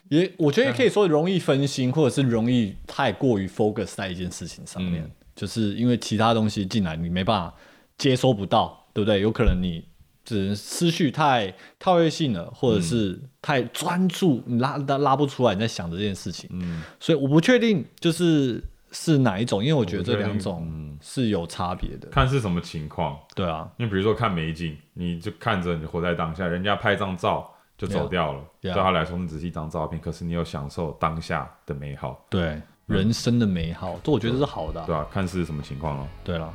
[0.09, 7.55] 也我觉得也可以说容易分心，或者是容易太过于 focus 在一件事情上面，嗯就是因为其他东西进来你没办法
[7.97, 9.19] 接收不到，对不对？
[9.21, 9.84] 有可能你
[10.24, 16.49] 只能思绪太跳跃性了，或者是太专注，你拉拉拉不出来你在想着这件事情。
[16.53, 22.07] 嗯，所以我不确定就是是哪一种，因为我觉得这两种嗯是有差别的。
[22.09, 23.19] 看是什么情况。
[23.36, 28.74] 对啊，因为比如说看美景，你就看着你活在当下，人家拍张照就走掉了 Yeah.
[28.76, 36.07] 对他来说你只是一张照片，可是你有享受当下的美好，对人生的美好，这我觉得是好的啊、对啊、看是什么情况了。
[36.24, 36.53] 对了，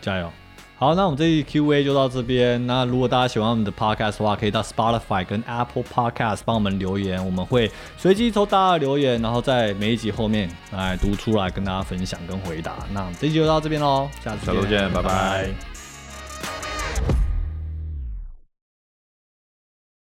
[0.00, 0.32] 加油！
[0.80, 2.66] 好，那我们这一 Q&A 就到这边。
[2.66, 12.76] 那如果大家喜欢我们的 Podcast 的话，可以到 Spotify 跟 Apple Podcast 帮我们留言，我们会随机抽大家的留言，然后在每一集后面来读出来跟大家分享跟回答。
[12.94, 15.69] 那这一集就到这边喽，下次下周见拜拜